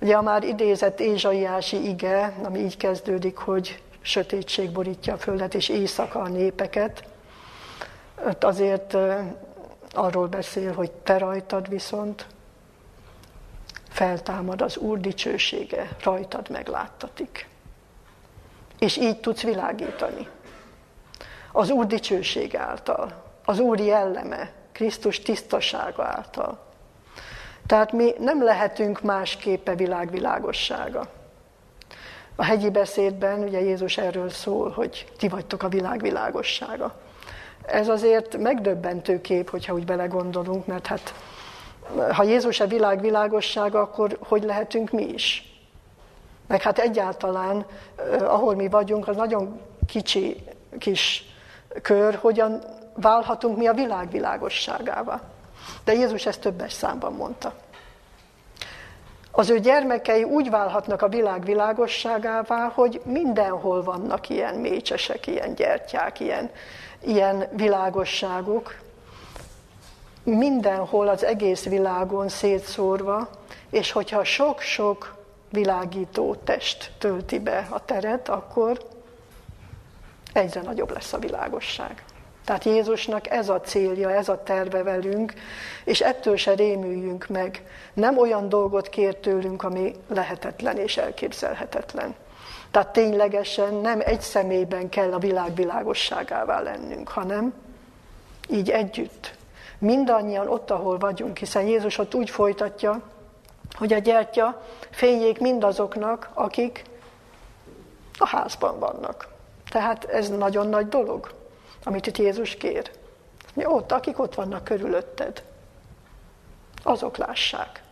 Ugye 0.00 0.16
a 0.16 0.22
már 0.22 0.44
idézett 0.44 1.00
Ézsaiási 1.00 1.88
ige, 1.88 2.32
ami 2.42 2.58
így 2.58 2.76
kezdődik, 2.76 3.36
hogy 3.36 3.82
sötétség 4.00 4.70
borítja 4.70 5.14
a 5.14 5.18
földet, 5.18 5.54
és 5.54 5.68
éjszaka 5.68 6.20
a 6.20 6.28
népeket, 6.28 7.04
azért 8.40 8.96
arról 9.96 10.26
beszél, 10.26 10.72
hogy 10.72 10.90
te 10.90 11.18
rajtad 11.18 11.68
viszont 11.68 12.26
feltámad 13.88 14.62
az 14.62 14.76
Úr 14.76 15.00
dicsősége, 15.00 15.88
rajtad 16.02 16.50
megláttatik. 16.50 17.48
És 18.78 18.96
így 18.96 19.20
tudsz 19.20 19.42
világítani. 19.42 20.28
Az 21.52 21.70
Úr 21.70 21.86
dicsőség 21.86 22.56
által, 22.56 23.22
az 23.44 23.58
Úr 23.58 23.80
jelleme, 23.80 24.52
Krisztus 24.72 25.20
tisztasága 25.20 26.04
által. 26.04 26.58
Tehát 27.66 27.92
mi 27.92 28.14
nem 28.18 28.42
lehetünk 28.42 29.00
másképpe 29.00 29.74
világvilágossága. 29.74 31.08
A 32.36 32.44
hegyi 32.44 32.70
beszédben 32.70 33.38
ugye 33.42 33.60
Jézus 33.60 33.98
erről 33.98 34.30
szól, 34.30 34.70
hogy 34.70 35.12
ti 35.18 35.28
vagytok 35.28 35.62
a 35.62 35.68
világvilágossága. 35.68 36.94
Ez 37.66 37.88
azért 37.88 38.36
megdöbbentő 38.36 39.20
kép, 39.20 39.50
hogyha 39.50 39.74
úgy 39.74 39.84
belegondolunk, 39.84 40.66
mert 40.66 40.86
hát 40.86 41.14
ha 42.12 42.22
Jézus 42.22 42.60
a 42.60 42.66
világ 42.66 43.00
világossága, 43.00 43.80
akkor 43.80 44.18
hogy 44.20 44.42
lehetünk 44.42 44.90
mi 44.90 45.02
is? 45.02 45.54
Meg 46.46 46.62
hát 46.62 46.78
egyáltalán, 46.78 47.66
ahol 48.20 48.54
mi 48.54 48.68
vagyunk, 48.68 49.08
az 49.08 49.16
nagyon 49.16 49.60
kicsi 49.86 50.44
kis 50.78 51.24
kör, 51.82 52.14
hogyan 52.14 52.62
válhatunk 52.94 53.56
mi 53.56 53.66
a 53.66 53.72
világ 53.72 54.10
világosságával. 54.10 55.20
De 55.84 55.92
Jézus 55.92 56.26
ezt 56.26 56.40
többes 56.40 56.72
számban 56.72 57.12
mondta. 57.12 57.54
Az 59.38 59.50
ő 59.50 59.58
gyermekei 59.58 60.22
úgy 60.22 60.50
válhatnak 60.50 61.02
a 61.02 61.08
világ 61.08 61.44
világosságává, 61.44 62.72
hogy 62.74 63.00
mindenhol 63.04 63.82
vannak 63.82 64.28
ilyen 64.28 64.54
mécsesek, 64.54 65.26
ilyen 65.26 65.54
gyertyák, 65.54 66.20
ilyen, 66.20 66.50
ilyen 67.00 67.48
világosságok, 67.52 68.78
mindenhol 70.22 71.08
az 71.08 71.24
egész 71.24 71.64
világon 71.64 72.28
szétszórva, 72.28 73.28
és 73.70 73.92
hogyha 73.92 74.24
sok-sok 74.24 75.14
világító 75.50 76.34
test 76.34 76.92
tölti 76.98 77.38
be 77.38 77.66
a 77.70 77.84
teret, 77.84 78.28
akkor 78.28 78.78
egyre 80.32 80.60
nagyobb 80.60 80.92
lesz 80.92 81.12
a 81.12 81.18
világosság. 81.18 82.04
Tehát 82.46 82.64
Jézusnak 82.64 83.30
ez 83.30 83.48
a 83.48 83.60
célja, 83.60 84.10
ez 84.10 84.28
a 84.28 84.42
terve 84.42 84.82
velünk, 84.82 85.32
és 85.84 86.00
ettől 86.00 86.36
se 86.36 86.54
rémüljünk 86.54 87.26
meg. 87.26 87.62
Nem 87.92 88.18
olyan 88.18 88.48
dolgot 88.48 88.88
kér 88.88 89.16
tőlünk, 89.16 89.62
ami 89.62 89.94
lehetetlen 90.08 90.76
és 90.76 90.96
elképzelhetetlen. 90.96 92.14
Tehát 92.70 92.92
ténylegesen 92.92 93.74
nem 93.74 94.00
egy 94.04 94.20
személyben 94.20 94.88
kell 94.88 95.12
a 95.12 95.18
világ 95.18 95.54
világosságává 95.54 96.60
lennünk, 96.60 97.08
hanem 97.08 97.54
így 98.48 98.70
együtt. 98.70 99.34
Mindannyian 99.78 100.48
ott, 100.48 100.70
ahol 100.70 100.98
vagyunk, 100.98 101.36
hiszen 101.38 101.66
Jézus 101.66 101.98
ott 101.98 102.14
úgy 102.14 102.30
folytatja, 102.30 103.02
hogy 103.74 103.92
a 103.92 103.98
gyertya 103.98 104.62
fényék 104.90 105.38
mindazoknak, 105.38 106.30
akik 106.34 106.84
a 108.18 108.26
házban 108.26 108.78
vannak. 108.78 109.28
Tehát 109.70 110.04
ez 110.04 110.28
nagyon 110.28 110.68
nagy 110.68 110.88
dolog, 110.88 111.30
amit 111.86 112.06
itt 112.06 112.18
Jézus 112.18 112.56
kér. 112.56 112.90
Mi 113.54 113.64
ott, 113.64 113.92
akik 113.92 114.18
ott 114.18 114.34
vannak 114.34 114.64
körülötted, 114.64 115.42
azok 116.82 117.16
lássák. 117.16 117.82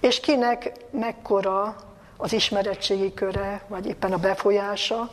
És 0.00 0.20
kinek 0.20 0.72
mekkora 0.90 1.76
az 2.16 2.32
ismeretségi 2.32 3.14
köre, 3.14 3.64
vagy 3.68 3.86
éppen 3.86 4.12
a 4.12 4.18
befolyása. 4.18 5.10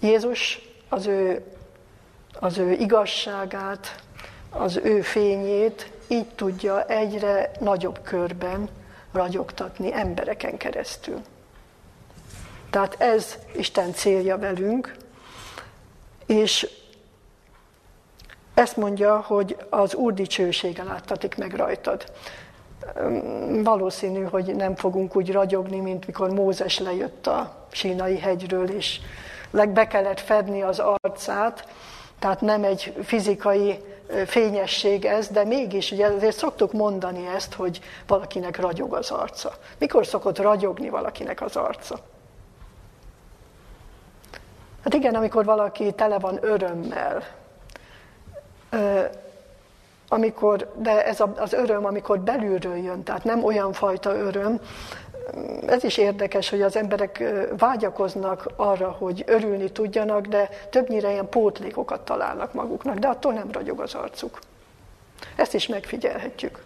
Jézus 0.00 0.60
az 0.88 1.06
ő, 1.06 1.44
az 2.40 2.58
ő 2.58 2.72
igazságát, 2.72 4.02
az 4.50 4.76
ő 4.76 5.00
fényét 5.00 5.90
így 6.08 6.28
tudja 6.28 6.86
egyre 6.86 7.50
nagyobb 7.60 8.02
körben 8.02 8.68
ragyogtatni 9.12 9.92
embereken 9.92 10.56
keresztül. 10.56 11.20
Tehát 12.70 13.00
ez 13.00 13.38
Isten 13.56 13.92
célja 13.92 14.38
velünk, 14.38 15.02
és 16.34 16.68
ezt 18.54 18.76
mondja, 18.76 19.20
hogy 19.20 19.56
az 19.70 19.94
Úr 19.94 20.14
dicsősége 20.14 20.82
láttatik 20.82 21.36
meg 21.36 21.54
rajtad. 21.54 22.04
Valószínű, 23.62 24.22
hogy 24.22 24.54
nem 24.56 24.74
fogunk 24.74 25.16
úgy 25.16 25.32
ragyogni, 25.32 25.80
mint 25.80 26.06
mikor 26.06 26.30
Mózes 26.30 26.78
lejött 26.78 27.26
a 27.26 27.66
sínai 27.70 28.18
hegyről, 28.18 28.70
és 28.70 29.00
be 29.50 29.86
kellett 29.86 30.20
fedni 30.20 30.62
az 30.62 30.78
arcát, 30.78 31.68
tehát 32.18 32.40
nem 32.40 32.64
egy 32.64 32.94
fizikai 33.02 33.78
fényesség 34.26 35.04
ez, 35.04 35.28
de 35.28 35.44
mégis, 35.44 35.90
ugye 35.90 36.06
azért 36.06 36.36
szoktuk 36.36 36.72
mondani 36.72 37.26
ezt, 37.34 37.54
hogy 37.54 37.80
valakinek 38.06 38.60
ragyog 38.60 38.94
az 38.94 39.10
arca. 39.10 39.52
Mikor 39.78 40.06
szokott 40.06 40.38
ragyogni 40.38 40.88
valakinek 40.88 41.42
az 41.42 41.56
arca? 41.56 41.98
Hát 44.84 44.94
igen, 44.94 45.14
amikor 45.14 45.44
valaki 45.44 45.92
tele 45.92 46.18
van 46.18 46.38
örömmel, 46.40 47.22
amikor, 50.08 50.72
de 50.76 51.06
ez 51.06 51.20
az 51.36 51.52
öröm, 51.52 51.84
amikor 51.84 52.20
belülről 52.20 52.76
jön, 52.76 53.02
tehát 53.02 53.24
nem 53.24 53.44
olyan 53.44 53.72
fajta 53.72 54.16
öröm, 54.16 54.60
ez 55.66 55.84
is 55.84 55.96
érdekes, 55.96 56.48
hogy 56.48 56.62
az 56.62 56.76
emberek 56.76 57.24
vágyakoznak 57.58 58.48
arra, 58.56 58.90
hogy 58.90 59.24
örülni 59.26 59.72
tudjanak, 59.72 60.26
de 60.26 60.48
többnyire 60.70 61.10
ilyen 61.10 61.28
pótlékokat 61.28 62.00
találnak 62.00 62.52
maguknak, 62.52 62.98
de 62.98 63.08
attól 63.08 63.32
nem 63.32 63.50
ragyog 63.52 63.80
az 63.80 63.94
arcuk. 63.94 64.38
Ezt 65.36 65.54
is 65.54 65.66
megfigyelhetjük. 65.66 66.62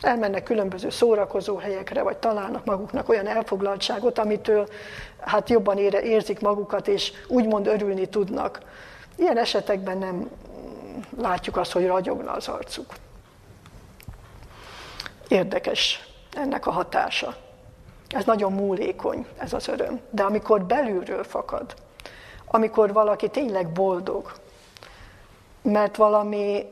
Elmennek 0.00 0.42
különböző 0.42 0.90
szórakozó 0.90 1.56
helyekre, 1.56 2.02
vagy 2.02 2.16
találnak 2.16 2.64
maguknak 2.64 3.08
olyan 3.08 3.26
elfoglaltságot, 3.26 4.18
amitől 4.18 4.68
hát 5.20 5.50
jobban 5.50 5.78
ére, 5.78 6.02
érzik 6.02 6.40
magukat, 6.40 6.88
és 6.88 7.12
úgymond 7.28 7.66
örülni 7.66 8.06
tudnak. 8.06 8.60
Ilyen 9.16 9.38
esetekben 9.38 9.98
nem 9.98 10.30
látjuk 11.20 11.56
azt, 11.56 11.72
hogy 11.72 11.86
ragyogna 11.86 12.32
az 12.32 12.48
arcuk. 12.48 12.94
Érdekes 15.28 16.08
ennek 16.32 16.66
a 16.66 16.70
hatása. 16.70 17.36
Ez 18.08 18.24
nagyon 18.24 18.52
múlékony, 18.52 19.26
ez 19.38 19.52
az 19.52 19.68
öröm. 19.68 20.00
De 20.10 20.22
amikor 20.22 20.62
belülről 20.62 21.24
fakad, 21.24 21.74
amikor 22.46 22.92
valaki 22.92 23.28
tényleg 23.28 23.72
boldog, 23.72 24.32
mert 25.62 25.96
valami 25.96 26.66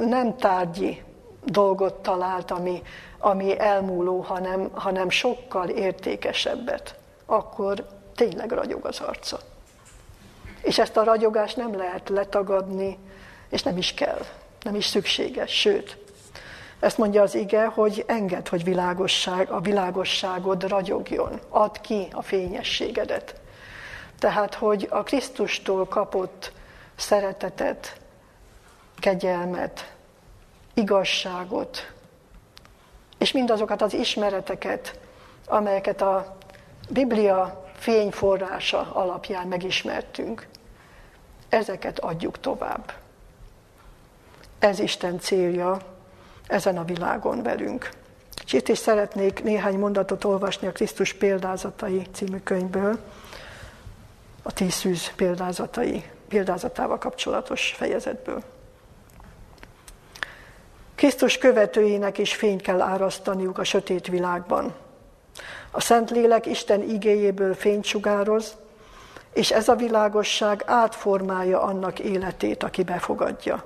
nem 0.00 0.36
tárgyi 0.36 1.02
dolgot 1.44 1.94
talált, 1.94 2.50
ami, 2.50 2.82
ami 3.18 3.58
elmúló, 3.58 4.20
hanem, 4.20 4.70
hanem 4.72 5.10
sokkal 5.10 5.68
értékesebbet, 5.68 6.94
akkor 7.26 7.86
tényleg 8.14 8.50
ragyog 8.50 8.84
az 8.84 9.00
arca. 9.00 9.38
És 10.62 10.78
ezt 10.78 10.96
a 10.96 11.04
ragyogást 11.04 11.56
nem 11.56 11.76
lehet 11.76 12.08
letagadni, 12.08 12.98
és 13.48 13.62
nem 13.62 13.76
is 13.76 13.94
kell, 13.94 14.20
nem 14.62 14.74
is 14.74 14.86
szükséges, 14.86 15.50
sőt, 15.50 16.02
ezt 16.82 16.98
mondja 16.98 17.22
az 17.22 17.34
ige, 17.34 17.64
hogy 17.64 18.04
enged, 18.06 18.48
hogy 18.48 18.64
világosság, 18.64 19.50
a 19.50 19.60
világosságod 19.60 20.68
ragyogjon, 20.68 21.40
add 21.48 21.80
ki 21.80 22.08
a 22.12 22.22
fényességedet. 22.22 23.34
Tehát, 24.18 24.54
hogy 24.54 24.86
a 24.90 25.02
Krisztustól 25.02 25.86
kapott 25.86 26.52
szeretetet, 26.96 27.96
kegyelmet, 28.98 29.92
igazságot, 30.74 31.92
és 33.18 33.32
mindazokat 33.32 33.82
az 33.82 33.94
ismereteket, 33.94 34.98
amelyeket 35.46 36.00
a 36.02 36.36
Biblia 36.88 37.70
fényforrása 37.76 38.90
alapján 38.92 39.46
megismertünk, 39.46 40.46
ezeket 41.48 41.98
adjuk 41.98 42.40
tovább. 42.40 42.92
Ez 44.58 44.78
Isten 44.78 45.18
célja 45.18 45.78
ezen 46.46 46.78
a 46.78 46.84
világon 46.84 47.42
velünk. 47.42 47.90
És 48.44 48.52
itt 48.52 48.68
is 48.68 48.78
szeretnék 48.78 49.42
néhány 49.42 49.78
mondatot 49.78 50.24
olvasni 50.24 50.66
a 50.66 50.72
Krisztus 50.72 51.12
példázatai 51.12 52.06
című 52.12 52.38
könyvből, 52.38 52.98
a 54.42 54.52
tíz 54.52 54.72
szűz 54.72 55.14
példázatai, 55.14 56.04
példázatával 56.28 56.98
kapcsolatos 56.98 57.74
fejezetből. 57.76 58.42
Krisztus 60.94 61.38
követőinek 61.38 62.18
is 62.18 62.34
fényt 62.34 62.62
kell 62.62 62.80
árasztaniuk 62.80 63.58
a 63.58 63.64
sötét 63.64 64.06
világban. 64.06 64.74
A 65.70 65.80
Szentlélek 65.80 66.46
Isten 66.46 66.82
igéjéből 66.82 67.54
fényt 67.54 67.84
sugároz, 67.84 68.56
és 69.32 69.50
ez 69.50 69.68
a 69.68 69.74
világosság 69.74 70.62
átformálja 70.66 71.62
annak 71.62 71.98
életét, 71.98 72.62
aki 72.62 72.82
befogadja. 72.82 73.64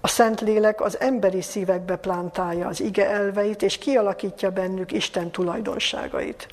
A 0.00 0.08
Szentlélek 0.08 0.80
az 0.80 1.00
emberi 1.00 1.42
szívekbe 1.42 1.96
plántálja 1.96 2.66
az 2.68 2.80
ige 2.80 3.10
elveit, 3.10 3.62
és 3.62 3.78
kialakítja 3.78 4.50
bennük 4.50 4.92
Isten 4.92 5.30
tulajdonságait. 5.30 6.48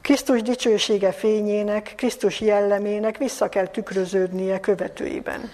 Krisztus 0.00 0.42
dicsősége 0.42 1.12
fényének, 1.12 1.92
Krisztus 1.96 2.40
jellemének 2.40 3.16
vissza 3.16 3.48
kell 3.48 3.66
tükröződnie 3.66 4.60
követőiben. 4.60 5.50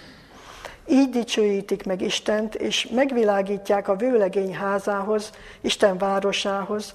Így 0.91 1.09
dicsőítik 1.09 1.85
meg 1.85 2.01
Istent, 2.01 2.55
és 2.55 2.87
megvilágítják 2.91 3.87
a 3.87 3.95
vőlegény 3.95 4.55
házához, 4.55 5.31
Isten 5.61 5.97
városához, 5.97 6.93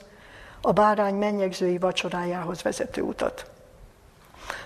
a 0.60 0.72
bárány 0.72 1.14
mennyegzői 1.14 1.78
vacsorájához 1.78 2.62
vezető 2.62 3.02
utat. 3.02 3.50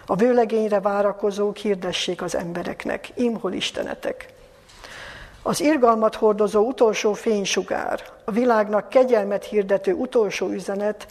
A 0.06 0.16
vőlegényre 0.16 0.80
várakozók 0.80 1.56
hirdessék 1.56 2.22
az 2.22 2.34
embereknek, 2.34 3.08
imhol 3.14 3.52
Istenetek. 3.52 4.32
Az 5.42 5.60
irgalmat 5.60 6.14
hordozó 6.14 6.66
utolsó 6.66 7.12
fénysugár, 7.12 8.02
a 8.24 8.30
világnak 8.30 8.88
kegyelmet 8.88 9.44
hirdető 9.44 9.92
utolsó 9.92 10.48
üzenet, 10.48 11.06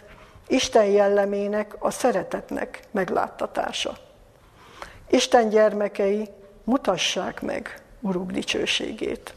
Isten 0.47 0.86
jellemének, 0.86 1.75
a 1.80 1.91
szeretetnek 1.91 2.80
megláttatása. 2.91 3.97
Isten 5.10 5.49
gyermekei, 5.49 6.30
mutassák 6.63 7.41
meg 7.41 7.82
Uruk 8.00 8.32
dicsőségét. 8.32 9.34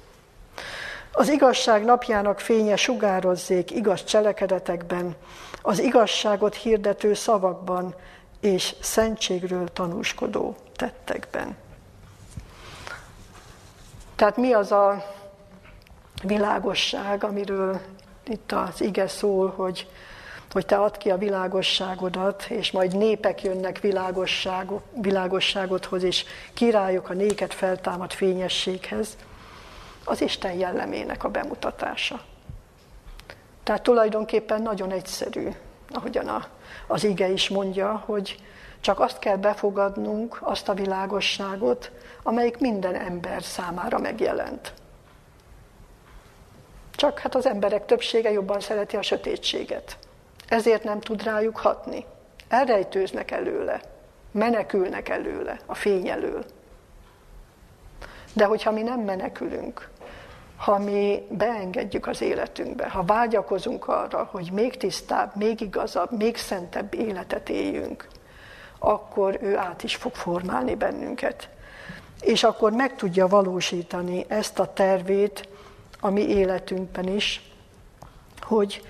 Az 1.13 1.29
igazság 1.29 1.85
napjának 1.85 2.41
fénye 2.41 2.77
sugározzék 2.77 3.71
igaz 3.71 4.05
cselekedetekben, 4.05 5.15
az 5.63 5.79
igazságot 5.79 6.55
hirdető 6.55 7.15
szavakban 7.15 7.95
és 8.41 8.75
szentségről 8.81 9.73
tanúskodó 9.73 10.57
tettekben. 10.77 11.57
Tehát 14.17 14.37
mi 14.37 14.53
az 14.53 14.73
a 14.73 15.05
világosság, 16.23 17.25
amiről 17.25 17.81
itt 18.25 18.53
az 18.53 18.81
ige 18.81 19.09
szól, 19.09 19.53
hogy, 19.57 19.89
hogy 20.53 20.67
te 20.67 20.77
add 20.77 20.99
ki 20.99 21.11
a 21.11 21.17
világosságodat, 21.17 22.45
és 22.49 22.71
majd 22.71 22.97
népek 22.97 23.43
jönnek 23.43 23.81
világosságot, 23.81 24.83
világosságodhoz, 24.95 26.03
és 26.03 26.25
királyok 26.55 27.09
a 27.09 27.15
néket 27.15 27.55
feltámad 27.55 28.13
fényességhez, 28.13 29.17
az 30.05 30.21
Isten 30.21 30.53
jellemének 30.53 31.25
a 31.25 31.29
bemutatása. 31.29 32.21
Tehát 33.63 33.83
tulajdonképpen 33.83 34.63
nagyon 34.63 34.91
egyszerű, 34.91 35.49
ahogyan 35.89 36.29
a, 36.29 36.47
az 36.87 37.05
ige 37.05 37.29
is 37.29 37.49
mondja, 37.49 38.03
hogy 38.07 38.41
csak 38.81 39.01
azt 39.01 39.19
kell 39.19 39.37
befogadnunk, 39.37 40.39
azt 40.41 40.69
a 40.69 40.75
világosságot, 40.75 41.91
amelyik 42.23 42.59
minden 42.59 42.95
ember 42.95 43.43
számára 43.43 43.99
megjelent. 43.99 44.73
Csak 46.91 47.19
hát 47.19 47.35
az 47.35 47.47
emberek 47.47 47.87
többsége 47.87 48.31
jobban 48.31 48.61
szereti 48.61 48.97
a 48.97 49.03
sötétséget. 49.03 49.99
Ezért 50.51 50.85
nem 50.85 51.01
tud 51.01 51.23
rájuk 51.23 51.57
hatni. 51.57 52.05
Elrejtőznek 52.49 53.31
előle. 53.31 53.81
menekülnek 54.33 55.09
előle, 55.09 55.59
a 55.67 55.75
fény 55.75 56.09
elől. 56.09 56.45
De 58.33 58.45
hogyha 58.45 58.71
mi 58.71 58.83
nem 58.83 59.01
menekülünk, 59.01 59.89
ha 60.57 60.79
mi 60.79 61.27
beengedjük 61.31 62.07
az 62.07 62.21
életünkbe, 62.21 62.89
ha 62.89 63.03
vágyakozunk 63.03 63.89
arra, 63.89 64.29
hogy 64.31 64.51
még 64.53 64.77
tisztább, 64.77 65.37
még 65.37 65.61
igazabb, 65.61 66.17
még 66.17 66.37
szentebb 66.37 66.95
életet 66.95 67.49
éljünk, 67.49 68.09
akkor 68.79 69.39
ő 69.43 69.57
át 69.57 69.83
is 69.83 69.97
fog 69.97 70.15
formálni 70.15 70.75
bennünket. 70.75 71.49
És 72.21 72.45
akkor 72.45 72.73
meg 72.73 72.97
tudja 72.97 73.27
valósítani 73.27 74.25
ezt 74.29 74.59
a 74.59 74.73
tervét 74.73 75.49
a 76.01 76.11
mi 76.11 76.29
életünkben 76.29 77.09
is, 77.09 77.51
hogy 78.41 78.83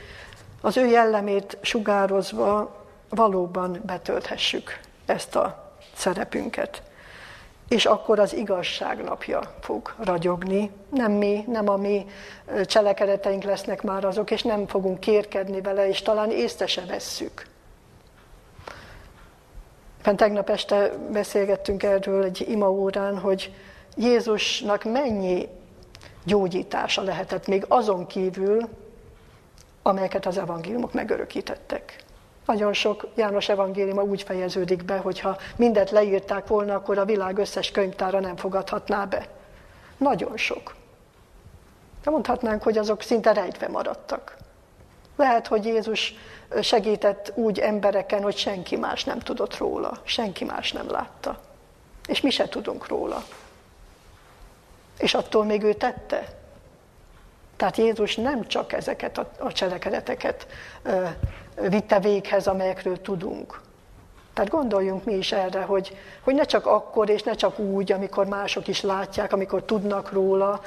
az 0.61 0.77
ő 0.77 0.87
jellemét 0.87 1.59
sugározva 1.61 2.77
valóban 3.09 3.81
betölthessük 3.87 4.81
ezt 5.07 5.37
a 5.37 5.73
szerepünket. 5.95 6.83
És 7.69 7.87
akkor 7.87 8.19
az 8.19 8.35
igazság 8.35 9.03
napja 9.03 9.41
fog 9.61 9.95
ragyogni. 9.99 10.71
Nem 10.89 11.13
mi, 11.13 11.45
nem 11.47 11.69
a 11.69 11.77
mi 11.77 12.07
cselekedeteink 12.65 13.43
lesznek 13.43 13.83
már 13.83 14.05
azok, 14.05 14.31
és 14.31 14.43
nem 14.43 14.67
fogunk 14.67 15.01
kérkedni 15.01 15.61
vele, 15.61 15.89
és 15.89 16.03
talán 16.03 16.31
észre 16.31 16.67
se 16.67 16.85
vesszük. 16.87 17.47
Éppen 19.99 20.17
tegnap 20.17 20.51
este 20.51 20.91
beszélgettünk 21.13 21.83
erről 21.83 22.25
egy 22.25 22.47
imaórán, 22.49 23.19
hogy 23.19 23.55
Jézusnak 23.97 24.85
mennyi 24.85 25.49
gyógyítása 26.25 27.03
lehetett 27.03 27.47
még 27.47 27.65
azon 27.69 28.07
kívül, 28.07 28.69
amelyeket 29.91 30.26
az 30.26 30.38
evangéliumok 30.38 30.93
megörökítettek. 30.93 32.05
Nagyon 32.47 32.72
sok 32.72 33.07
János 33.14 33.49
evangéliuma 33.49 34.03
úgy 34.03 34.22
fejeződik 34.22 34.84
be, 34.84 34.97
hogy 34.97 35.20
ha 35.20 35.36
mindet 35.57 35.91
leírták 35.91 36.47
volna, 36.47 36.74
akkor 36.74 36.99
a 36.99 37.05
világ 37.05 37.38
összes 37.38 37.70
könyvtára 37.70 38.20
nem 38.20 38.36
fogadhatná 38.36 39.05
be. 39.05 39.26
Nagyon 39.97 40.36
sok. 40.36 40.74
De 42.03 42.11
mondhatnánk, 42.11 42.62
hogy 42.62 42.78
azok 42.78 43.03
szinte 43.03 43.32
rejtve 43.32 43.68
maradtak. 43.68 44.36
Lehet, 45.16 45.47
hogy 45.47 45.64
Jézus 45.64 46.14
segített 46.62 47.32
úgy 47.34 47.59
embereken, 47.59 48.22
hogy 48.22 48.36
senki 48.36 48.76
más 48.76 49.05
nem 49.05 49.18
tudott 49.18 49.57
róla, 49.57 50.01
senki 50.05 50.45
más 50.45 50.72
nem 50.72 50.91
látta. 50.91 51.41
És 52.07 52.20
mi 52.20 52.30
se 52.30 52.49
tudunk 52.49 52.88
róla. 52.88 53.24
És 54.99 55.14
attól 55.14 55.45
még 55.45 55.62
ő 55.62 55.74
tette. 55.74 56.39
Tehát 57.61 57.77
Jézus 57.77 58.17
nem 58.17 58.47
csak 58.47 58.73
ezeket 58.73 59.19
a, 59.19 59.31
a 59.39 59.53
cselekedeteket 59.53 60.47
ö, 60.83 61.05
vitte 61.69 62.01
véghez, 62.01 62.47
amelyekről 62.47 63.01
tudunk. 63.01 63.61
Tehát 64.35 64.51
gondoljunk 64.51 65.05
mi 65.05 65.13
is 65.13 65.33
erre, 65.33 65.61
hogy, 65.61 65.97
hogy 66.21 66.35
ne 66.35 66.43
csak 66.43 66.67
akkor 66.67 67.09
és 67.09 67.23
ne 67.23 67.33
csak 67.33 67.59
úgy, 67.59 67.93
amikor 67.93 68.27
mások 68.27 68.69
is 68.69 68.81
látják, 68.81 69.33
amikor 69.33 69.63
tudnak 69.63 70.13
róla, 70.13 70.61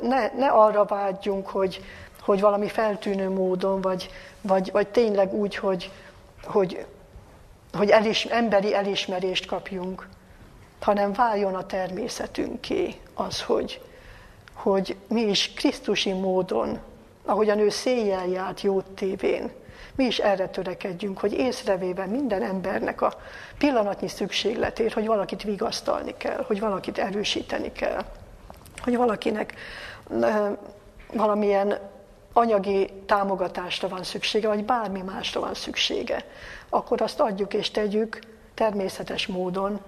ne, 0.00 0.30
ne 0.36 0.46
arra 0.46 0.84
vágyjunk, 0.84 1.48
hogy, 1.48 1.84
hogy 2.20 2.40
valami 2.40 2.68
feltűnő 2.68 3.30
módon, 3.30 3.80
vagy, 3.80 4.10
vagy, 4.40 4.70
vagy 4.72 4.88
tényleg 4.88 5.32
úgy, 5.32 5.56
hogy, 5.56 5.90
hogy, 6.44 6.86
hogy 7.72 7.90
elis, 7.90 8.24
emberi 8.24 8.74
elismerést 8.74 9.46
kapjunk, 9.46 10.08
hanem 10.80 11.12
váljon 11.12 11.54
a 11.54 11.66
természetünké 11.66 12.94
az, 13.14 13.42
hogy, 13.42 13.80
hogy 14.54 14.96
mi 15.08 15.20
is 15.20 15.52
Krisztusi 15.54 16.12
módon, 16.12 16.78
ahogyan 17.24 17.58
ő 17.58 17.68
széjjel 17.68 18.26
járt 18.26 18.60
jót 18.60 18.86
tévén, 18.86 19.50
mi 19.94 20.04
is 20.04 20.18
erre 20.18 20.48
törekedjünk, 20.48 21.18
hogy 21.18 21.32
észrevéve 21.32 22.06
minden 22.06 22.42
embernek 22.42 23.00
a 23.00 23.12
pillanatnyi 23.58 24.08
szükségletét, 24.08 24.92
hogy 24.92 25.06
valakit 25.06 25.42
vigasztalni 25.42 26.14
kell, 26.16 26.44
hogy 26.46 26.60
valakit 26.60 26.98
erősíteni 26.98 27.72
kell, 27.72 28.04
hogy 28.82 28.96
valakinek 28.96 29.54
valamilyen 31.12 31.78
anyagi 32.32 32.90
támogatásra 33.06 33.88
van 33.88 34.02
szüksége, 34.02 34.48
vagy 34.48 34.64
bármi 34.64 35.00
másra 35.00 35.40
van 35.40 35.54
szüksége, 35.54 36.24
akkor 36.68 37.02
azt 37.02 37.20
adjuk 37.20 37.54
és 37.54 37.70
tegyük 37.70 38.18
természetes 38.54 39.26
módon, 39.26 39.80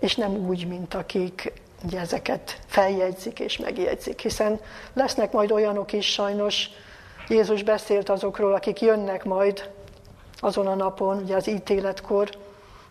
és 0.00 0.16
nem 0.16 0.46
úgy, 0.48 0.66
mint 0.66 0.94
akik 0.94 1.52
ugye 1.84 2.00
ezeket 2.00 2.58
feljegyzik 2.66 3.40
és 3.40 3.58
megjegyzik, 3.58 4.20
hiszen 4.20 4.60
lesznek 4.94 5.32
majd 5.32 5.50
olyanok 5.50 5.92
is 5.92 6.12
sajnos, 6.12 6.68
Jézus 7.28 7.62
beszélt 7.62 8.08
azokról, 8.08 8.54
akik 8.54 8.80
jönnek 8.80 9.24
majd 9.24 9.70
azon 10.40 10.66
a 10.66 10.74
napon, 10.74 11.22
ugye 11.22 11.36
az 11.36 11.46
ítéletkor, 11.46 12.30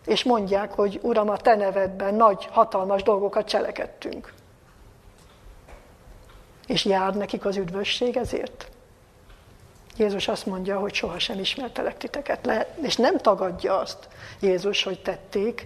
és 0.06 0.24
mondják, 0.24 0.72
hogy 0.72 0.98
Uram, 1.02 1.28
a 1.28 1.36
Te 1.36 1.54
nevedben 1.54 2.14
nagy, 2.14 2.48
hatalmas 2.50 3.02
dolgokat 3.02 3.48
cselekedtünk. 3.48 4.32
És 6.66 6.84
jár 6.84 7.14
nekik 7.14 7.44
az 7.44 7.56
üdvösség 7.56 8.16
ezért? 8.16 8.70
Jézus 9.96 10.28
azt 10.28 10.46
mondja, 10.46 10.78
hogy 10.78 10.94
sohasem 10.94 11.38
ismertelek 11.38 11.96
titeket. 11.96 12.46
Le, 12.46 12.74
és 12.82 12.96
nem 12.96 13.18
tagadja 13.18 13.78
azt 13.78 14.08
Jézus, 14.40 14.82
hogy 14.82 15.02
tették, 15.02 15.64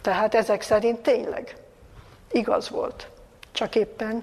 tehát 0.00 0.34
ezek 0.34 0.62
szerint 0.62 0.98
tényleg 0.98 1.56
igaz 2.30 2.68
volt. 2.68 3.08
Csak 3.52 3.74
éppen 3.74 4.22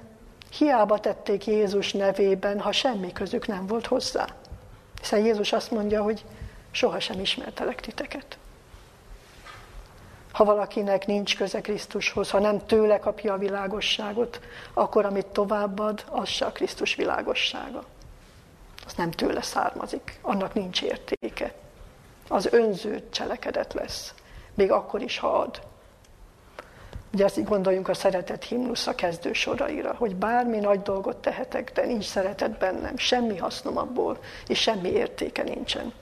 hiába 0.57 0.99
tették 0.99 1.45
Jézus 1.45 1.91
nevében, 1.91 2.59
ha 2.59 2.71
semmi 2.71 3.11
közük 3.11 3.47
nem 3.47 3.67
volt 3.67 3.85
hozzá. 3.85 4.27
Hiszen 4.99 5.25
Jézus 5.25 5.53
azt 5.53 5.71
mondja, 5.71 6.01
hogy 6.01 6.25
sohasem 6.71 7.19
ismertelek 7.19 7.79
titeket. 7.79 8.37
Ha 10.31 10.43
valakinek 10.43 11.05
nincs 11.05 11.37
köze 11.37 11.61
Krisztushoz, 11.61 12.29
ha 12.29 12.39
nem 12.39 12.65
tőle 12.65 12.99
kapja 12.99 13.33
a 13.33 13.37
világosságot, 13.37 14.39
akkor 14.73 15.05
amit 15.05 15.25
továbbad, 15.25 16.03
az 16.09 16.27
se 16.27 16.45
a 16.45 16.51
Krisztus 16.51 16.95
világossága. 16.95 17.83
Az 18.85 18.93
nem 18.93 19.11
tőle 19.11 19.41
származik, 19.41 20.19
annak 20.21 20.53
nincs 20.53 20.81
értéke. 20.81 21.53
Az 22.27 22.45
önző 22.51 23.09
cselekedet 23.09 23.73
lesz, 23.73 24.13
még 24.53 24.71
akkor 24.71 25.01
is, 25.01 25.17
ha 25.17 25.39
ad. 25.39 25.61
Ugye 27.13 27.25
azt 27.25 27.43
gondoljunk 27.43 27.87
a 27.87 27.93
szeretet 27.93 28.43
himnusz 28.43 28.87
a 28.87 28.95
kezdő 28.95 29.33
soraira, 29.33 29.95
hogy 29.97 30.15
bármi 30.15 30.57
nagy 30.57 30.81
dolgot 30.81 31.17
tehetek, 31.17 31.71
de 31.73 31.85
nincs 31.85 32.05
szeretet 32.05 32.57
bennem, 32.57 32.97
semmi 32.97 33.37
hasznom 33.37 33.77
abból, 33.77 34.17
és 34.47 34.59
semmi 34.59 34.89
értéke 34.89 35.43
nincsen. 35.43 35.93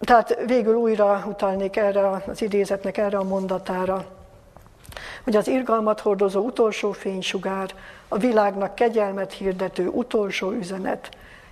Tehát 0.00 0.38
végül 0.46 0.74
újra 0.74 1.24
utalnék 1.28 1.76
erre 1.76 2.10
az 2.10 2.42
idézetnek, 2.42 2.96
erre 2.96 3.18
a 3.18 3.22
mondatára, 3.22 4.06
hogy 5.24 5.36
az 5.36 5.48
irgalmat 5.48 6.00
hordozó 6.00 6.40
utolsó 6.40 6.92
fénysugár, 6.92 7.74
a 8.08 8.18
világnak 8.18 8.74
kegyelmet 8.74 9.32
hirdető 9.32 9.88
utolsó 9.88 10.50
üzenet, 10.50 11.08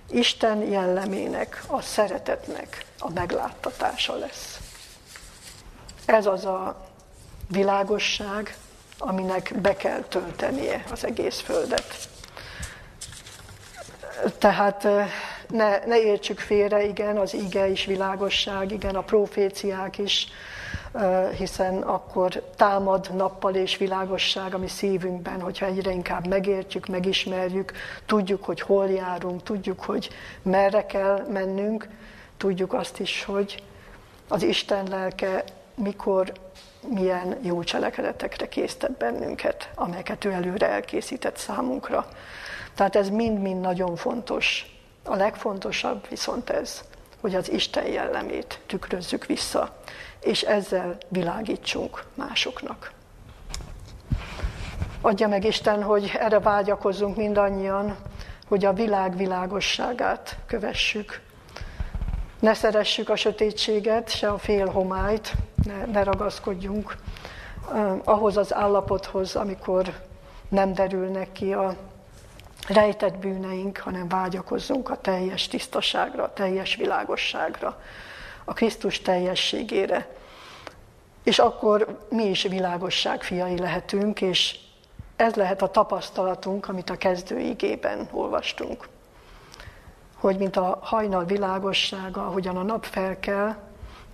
Isten 0.09 0.57
jellemének, 0.57 1.63
a 1.67 1.81
szeretetnek 1.81 2.85
a 2.99 3.11
megláttatása 3.11 4.15
lesz. 4.15 4.59
Ez 6.05 6.25
az 6.25 6.45
a 6.45 6.85
világosság, 7.47 8.55
aminek 8.97 9.53
be 9.61 9.75
kell 9.75 10.01
töltenie 10.01 10.83
az 10.91 11.05
egész 11.05 11.39
Földet. 11.39 12.09
Tehát 14.37 14.87
ne, 15.49 15.85
ne 15.85 16.01
értsük 16.01 16.39
félre, 16.39 16.83
igen, 16.85 17.17
az 17.17 17.33
ige 17.33 17.67
is 17.67 17.85
világosság, 17.85 18.71
igen, 18.71 18.95
a 18.95 19.01
proféciák 19.01 19.97
is, 19.97 20.27
hiszen 21.37 21.81
akkor 21.81 22.43
támad 22.55 23.09
nappal 23.15 23.55
és 23.55 23.77
világosság 23.77 24.53
a 24.53 24.57
mi 24.57 24.67
szívünkben, 24.67 25.41
hogyha 25.41 25.65
egyre 25.65 25.91
inkább 25.91 26.27
megértjük, 26.27 26.87
megismerjük, 26.87 27.71
tudjuk, 28.05 28.43
hogy 28.43 28.61
hol 28.61 28.89
járunk, 28.89 29.43
tudjuk, 29.43 29.83
hogy 29.83 30.09
merre 30.41 30.85
kell 30.85 31.25
mennünk, 31.31 31.87
tudjuk 32.37 32.73
azt 32.73 32.99
is, 32.99 33.23
hogy 33.23 33.63
az 34.27 34.43
Isten 34.43 34.87
lelke 34.87 35.43
mikor 35.75 36.31
milyen 36.89 37.37
jó 37.41 37.63
cselekedetekre 37.63 38.47
késztet 38.47 38.91
bennünket, 38.91 39.69
amelyeket 39.75 40.25
ő 40.25 40.31
előre 40.31 40.69
elkészített 40.69 41.37
számunkra. 41.37 42.07
Tehát 42.75 42.95
ez 42.95 43.09
mind-mind 43.09 43.61
nagyon 43.61 43.95
fontos. 43.95 44.65
A 45.03 45.15
legfontosabb 45.15 46.07
viszont 46.09 46.49
ez, 46.49 46.83
hogy 47.21 47.35
az 47.35 47.51
Isten 47.51 47.85
jellemét 47.85 48.59
tükrözzük 48.65 49.25
vissza, 49.25 49.75
és 50.21 50.41
ezzel 50.41 50.97
világítsunk 51.07 52.03
másoknak. 52.13 52.91
Adja 55.01 55.27
meg 55.27 55.43
Isten, 55.43 55.83
hogy 55.83 56.11
erre 56.19 56.39
vágyakozzunk 56.39 57.15
mindannyian, 57.15 57.95
hogy 58.47 58.65
a 58.65 58.73
világ 58.73 59.17
világosságát 59.17 60.37
kövessük. 60.45 61.21
Ne 62.39 62.53
szeressük 62.53 63.09
a 63.09 63.15
sötétséget, 63.15 64.09
se 64.09 64.29
a 64.29 64.37
félhomályt, 64.37 65.33
ne, 65.65 65.85
ne 65.85 66.03
ragaszkodjunk 66.03 66.97
ahhoz 68.03 68.37
az 68.37 68.53
állapothoz, 68.53 69.35
amikor 69.35 69.93
nem 70.49 70.73
derülnek 70.73 71.31
ki 71.31 71.53
a 71.53 71.75
rejtett 72.67 73.17
bűneink, 73.17 73.77
hanem 73.77 74.07
vágyakozzunk 74.07 74.89
a 74.89 75.01
teljes 75.01 75.47
tisztaságra, 75.47 76.23
a 76.23 76.33
teljes 76.33 76.75
világosságra, 76.75 77.81
a 78.43 78.53
Krisztus 78.53 79.01
teljességére, 79.01 80.07
És 81.23 81.39
akkor 81.39 81.99
mi 82.09 82.23
is 82.23 82.43
világosság 82.43 83.23
fiai 83.23 83.57
lehetünk, 83.57 84.21
és 84.21 84.59
ez 85.15 85.35
lehet 85.35 85.61
a 85.61 85.71
tapasztalatunk, 85.71 86.67
amit 86.67 86.89
a 86.89 86.97
kezdőigében 86.97 88.09
olvastunk. 88.11 88.87
Hogy 90.15 90.37
mint 90.37 90.55
a 90.55 90.79
hajnal 90.81 91.25
világossága, 91.25 92.25
ahogyan 92.25 92.57
a 92.57 92.63
nap 92.63 92.85
felkel, 92.85 93.57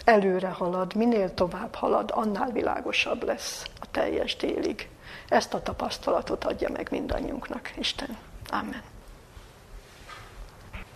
előre 0.03 0.49
halad, 0.49 0.95
minél 0.95 1.33
tovább 1.33 1.75
halad, 1.75 2.11
annál 2.13 2.51
világosabb 2.51 3.23
lesz 3.23 3.65
a 3.79 3.85
teljes 3.91 4.35
délig. 4.35 4.89
Ezt 5.29 5.53
a 5.53 5.61
tapasztalatot 5.61 6.43
adja 6.43 6.69
meg 6.69 6.87
mindannyiunknak, 6.91 7.71
Isten. 7.77 8.17
Amen. 8.49 8.81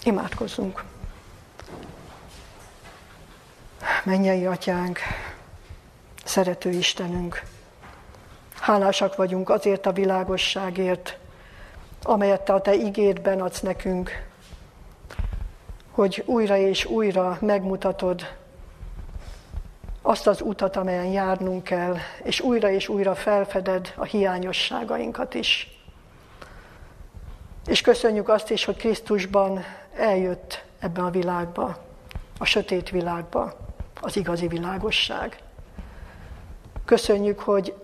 Imádkozzunk. 0.03 0.83
Mennyei 4.03 4.45
atyánk, 4.45 4.99
szerető 6.23 6.69
Istenünk, 6.69 7.43
hálásak 8.59 9.15
vagyunk 9.15 9.49
azért 9.49 9.85
a 9.85 9.91
világosságért, 9.91 11.17
amelyet 12.03 12.41
te 12.41 12.53
a 12.53 12.61
te 12.61 12.73
igédben 12.73 13.41
adsz 13.41 13.59
nekünk, 13.59 14.23
hogy 15.91 16.23
újra 16.25 16.57
és 16.57 16.85
újra 16.85 17.37
megmutatod 17.41 18.27
azt 20.07 20.27
az 20.27 20.41
utat, 20.41 20.75
amelyen 20.75 21.05
járnunk 21.05 21.63
kell, 21.63 21.95
és 22.23 22.39
újra 22.39 22.69
és 22.69 22.87
újra 22.87 23.15
felfeded 23.15 23.93
a 23.95 24.03
hiányosságainkat 24.03 25.33
is. 25.33 25.79
És 27.65 27.81
köszönjük 27.81 28.29
azt 28.29 28.49
is, 28.49 28.65
hogy 28.65 28.77
Krisztusban 28.77 29.63
eljött 29.97 30.65
ebbe 30.79 31.01
a 31.01 31.09
világba, 31.09 31.77
a 32.39 32.45
sötét 32.45 32.89
világba, 32.89 33.53
az 34.01 34.15
igazi 34.15 34.47
világosság. 34.47 35.37
Köszönjük, 36.85 37.39
hogy 37.39 37.75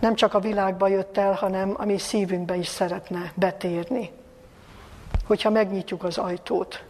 nem 0.00 0.14
csak 0.14 0.34
a 0.34 0.40
világba 0.40 0.88
jött 0.88 1.16
el, 1.16 1.32
hanem 1.32 1.74
a 1.76 1.84
mi 1.84 1.98
szívünkbe 1.98 2.56
is 2.56 2.68
szeretne 2.68 3.32
betérni. 3.34 4.10
Hogyha 5.26 5.50
megnyitjuk 5.50 6.04
az 6.04 6.18
ajtót, 6.18 6.84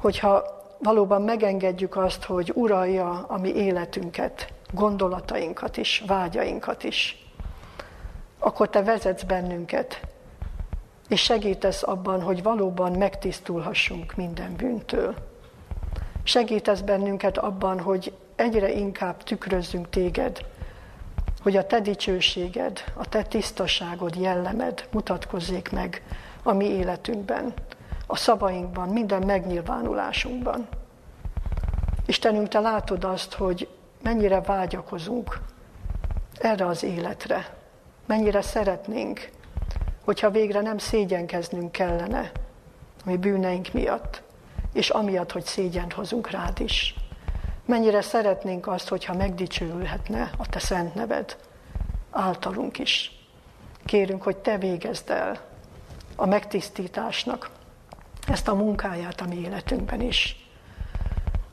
hogyha 0.00 0.57
valóban 0.78 1.22
megengedjük 1.22 1.96
azt, 1.96 2.24
hogy 2.24 2.52
uralja 2.54 3.24
a 3.28 3.38
mi 3.38 3.48
életünket, 3.48 4.52
gondolatainkat 4.72 5.76
is, 5.76 6.02
vágyainkat 6.06 6.84
is, 6.84 7.26
akkor 8.38 8.68
te 8.68 8.82
vezetsz 8.82 9.22
bennünket, 9.22 10.00
és 11.08 11.22
segítesz 11.22 11.82
abban, 11.82 12.22
hogy 12.22 12.42
valóban 12.42 12.92
megtisztulhassunk 12.92 14.14
minden 14.16 14.56
bűntől. 14.56 15.14
Segítesz 16.22 16.80
bennünket 16.80 17.38
abban, 17.38 17.80
hogy 17.80 18.12
egyre 18.36 18.72
inkább 18.72 19.22
tükrözzünk 19.22 19.90
téged, 19.90 20.44
hogy 21.42 21.56
a 21.56 21.66
te 21.66 21.80
dicsőséged, 21.80 22.84
a 22.94 23.08
te 23.08 23.22
tisztaságod, 23.22 24.16
jellemed 24.16 24.88
mutatkozzék 24.90 25.70
meg 25.70 26.02
a 26.42 26.52
mi 26.52 26.64
életünkben, 26.64 27.54
a 28.10 28.16
szavainkban, 28.16 28.88
minden 28.88 29.22
megnyilvánulásunkban. 29.22 30.68
Istenünk, 32.06 32.48
te 32.48 32.60
látod 32.60 33.04
azt, 33.04 33.34
hogy 33.34 33.68
mennyire 34.02 34.40
vágyakozunk 34.40 35.40
erre 36.38 36.66
az 36.66 36.82
életre, 36.82 37.56
mennyire 38.06 38.42
szeretnénk, 38.42 39.30
hogyha 40.04 40.30
végre 40.30 40.60
nem 40.60 40.78
szégyenkeznünk 40.78 41.72
kellene 41.72 42.30
a 43.04 43.10
mi 43.10 43.16
bűneink 43.16 43.72
miatt, 43.72 44.22
és 44.72 44.90
amiatt, 44.90 45.32
hogy 45.32 45.44
szégyent 45.44 45.92
hozunk 45.92 46.30
rád 46.30 46.60
is. 46.60 46.94
Mennyire 47.64 48.00
szeretnénk 48.00 48.66
azt, 48.66 48.88
hogyha 48.88 49.14
megdicsőülhetne 49.14 50.30
a 50.38 50.48
te 50.48 50.58
szent 50.58 50.94
neved 50.94 51.36
általunk 52.10 52.78
is. 52.78 53.12
Kérünk, 53.84 54.22
hogy 54.22 54.36
te 54.36 54.58
végezd 54.58 55.10
el 55.10 55.40
a 56.16 56.26
megtisztításnak 56.26 57.50
ezt 58.30 58.48
a 58.48 58.54
munkáját 58.54 59.20
a 59.20 59.26
mi 59.26 59.36
életünkben 59.36 60.00
is. 60.00 60.48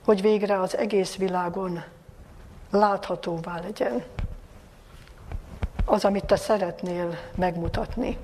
Hogy 0.05 0.21
végre 0.21 0.59
az 0.59 0.77
egész 0.77 1.15
világon 1.15 1.83
láthatóvá 2.69 3.59
legyen 3.59 4.03
az, 5.85 6.05
amit 6.05 6.25
te 6.25 6.35
szeretnél 6.35 7.17
megmutatni, 7.35 8.17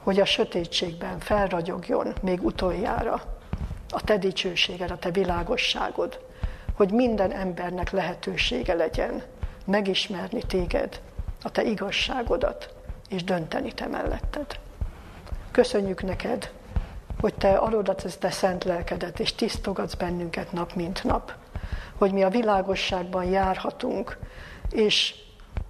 hogy 0.00 0.20
a 0.20 0.24
sötétségben 0.24 1.18
felragyogjon 1.18 2.12
még 2.22 2.44
utoljára 2.44 3.22
a 3.88 4.04
te 4.04 4.18
dicsőséged, 4.18 4.90
a 4.90 4.98
te 4.98 5.10
világosságod, 5.10 6.20
hogy 6.74 6.90
minden 6.90 7.32
embernek 7.32 7.90
lehetősége 7.90 8.74
legyen 8.74 9.22
megismerni 9.64 10.42
téged, 10.42 11.00
a 11.42 11.50
te 11.50 11.62
igazságodat, 11.62 12.74
és 13.08 13.24
dönteni 13.24 13.72
te 13.72 13.86
melletted. 13.86 14.58
Köszönjük 15.50 16.02
neked, 16.02 16.50
hogy 17.20 17.34
te 17.34 17.56
adodat 17.56 18.04
ezt 18.04 18.20
te 18.20 18.30
szent 18.30 18.64
lelkedet, 18.64 19.20
és 19.20 19.34
tisztogatsz 19.34 19.94
bennünket 19.94 20.52
nap 20.52 20.74
mint 20.74 21.04
nap, 21.04 21.32
hogy 21.98 22.12
mi 22.12 22.22
a 22.22 22.28
világosságban 22.28 23.24
járhatunk, 23.24 24.18
és 24.70 25.14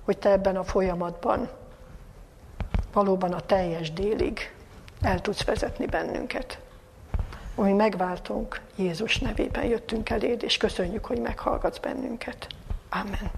hogy 0.05 0.19
te 0.19 0.31
ebben 0.31 0.57
a 0.57 0.65
folyamatban 0.65 1.49
valóban 2.93 3.33
a 3.33 3.41
teljes 3.41 3.93
délig 3.93 4.55
el 5.01 5.21
tudsz 5.21 5.45
vezetni 5.45 5.87
bennünket. 5.87 6.59
Mi 7.55 7.73
megváltunk, 7.73 8.61
Jézus 8.77 9.19
nevében 9.19 9.65
jöttünk 9.65 10.11
eléd, 10.11 10.43
és 10.43 10.57
köszönjük, 10.57 11.05
hogy 11.05 11.21
meghallgatsz 11.21 11.79
bennünket. 11.79 12.47
Amen. 12.89 13.31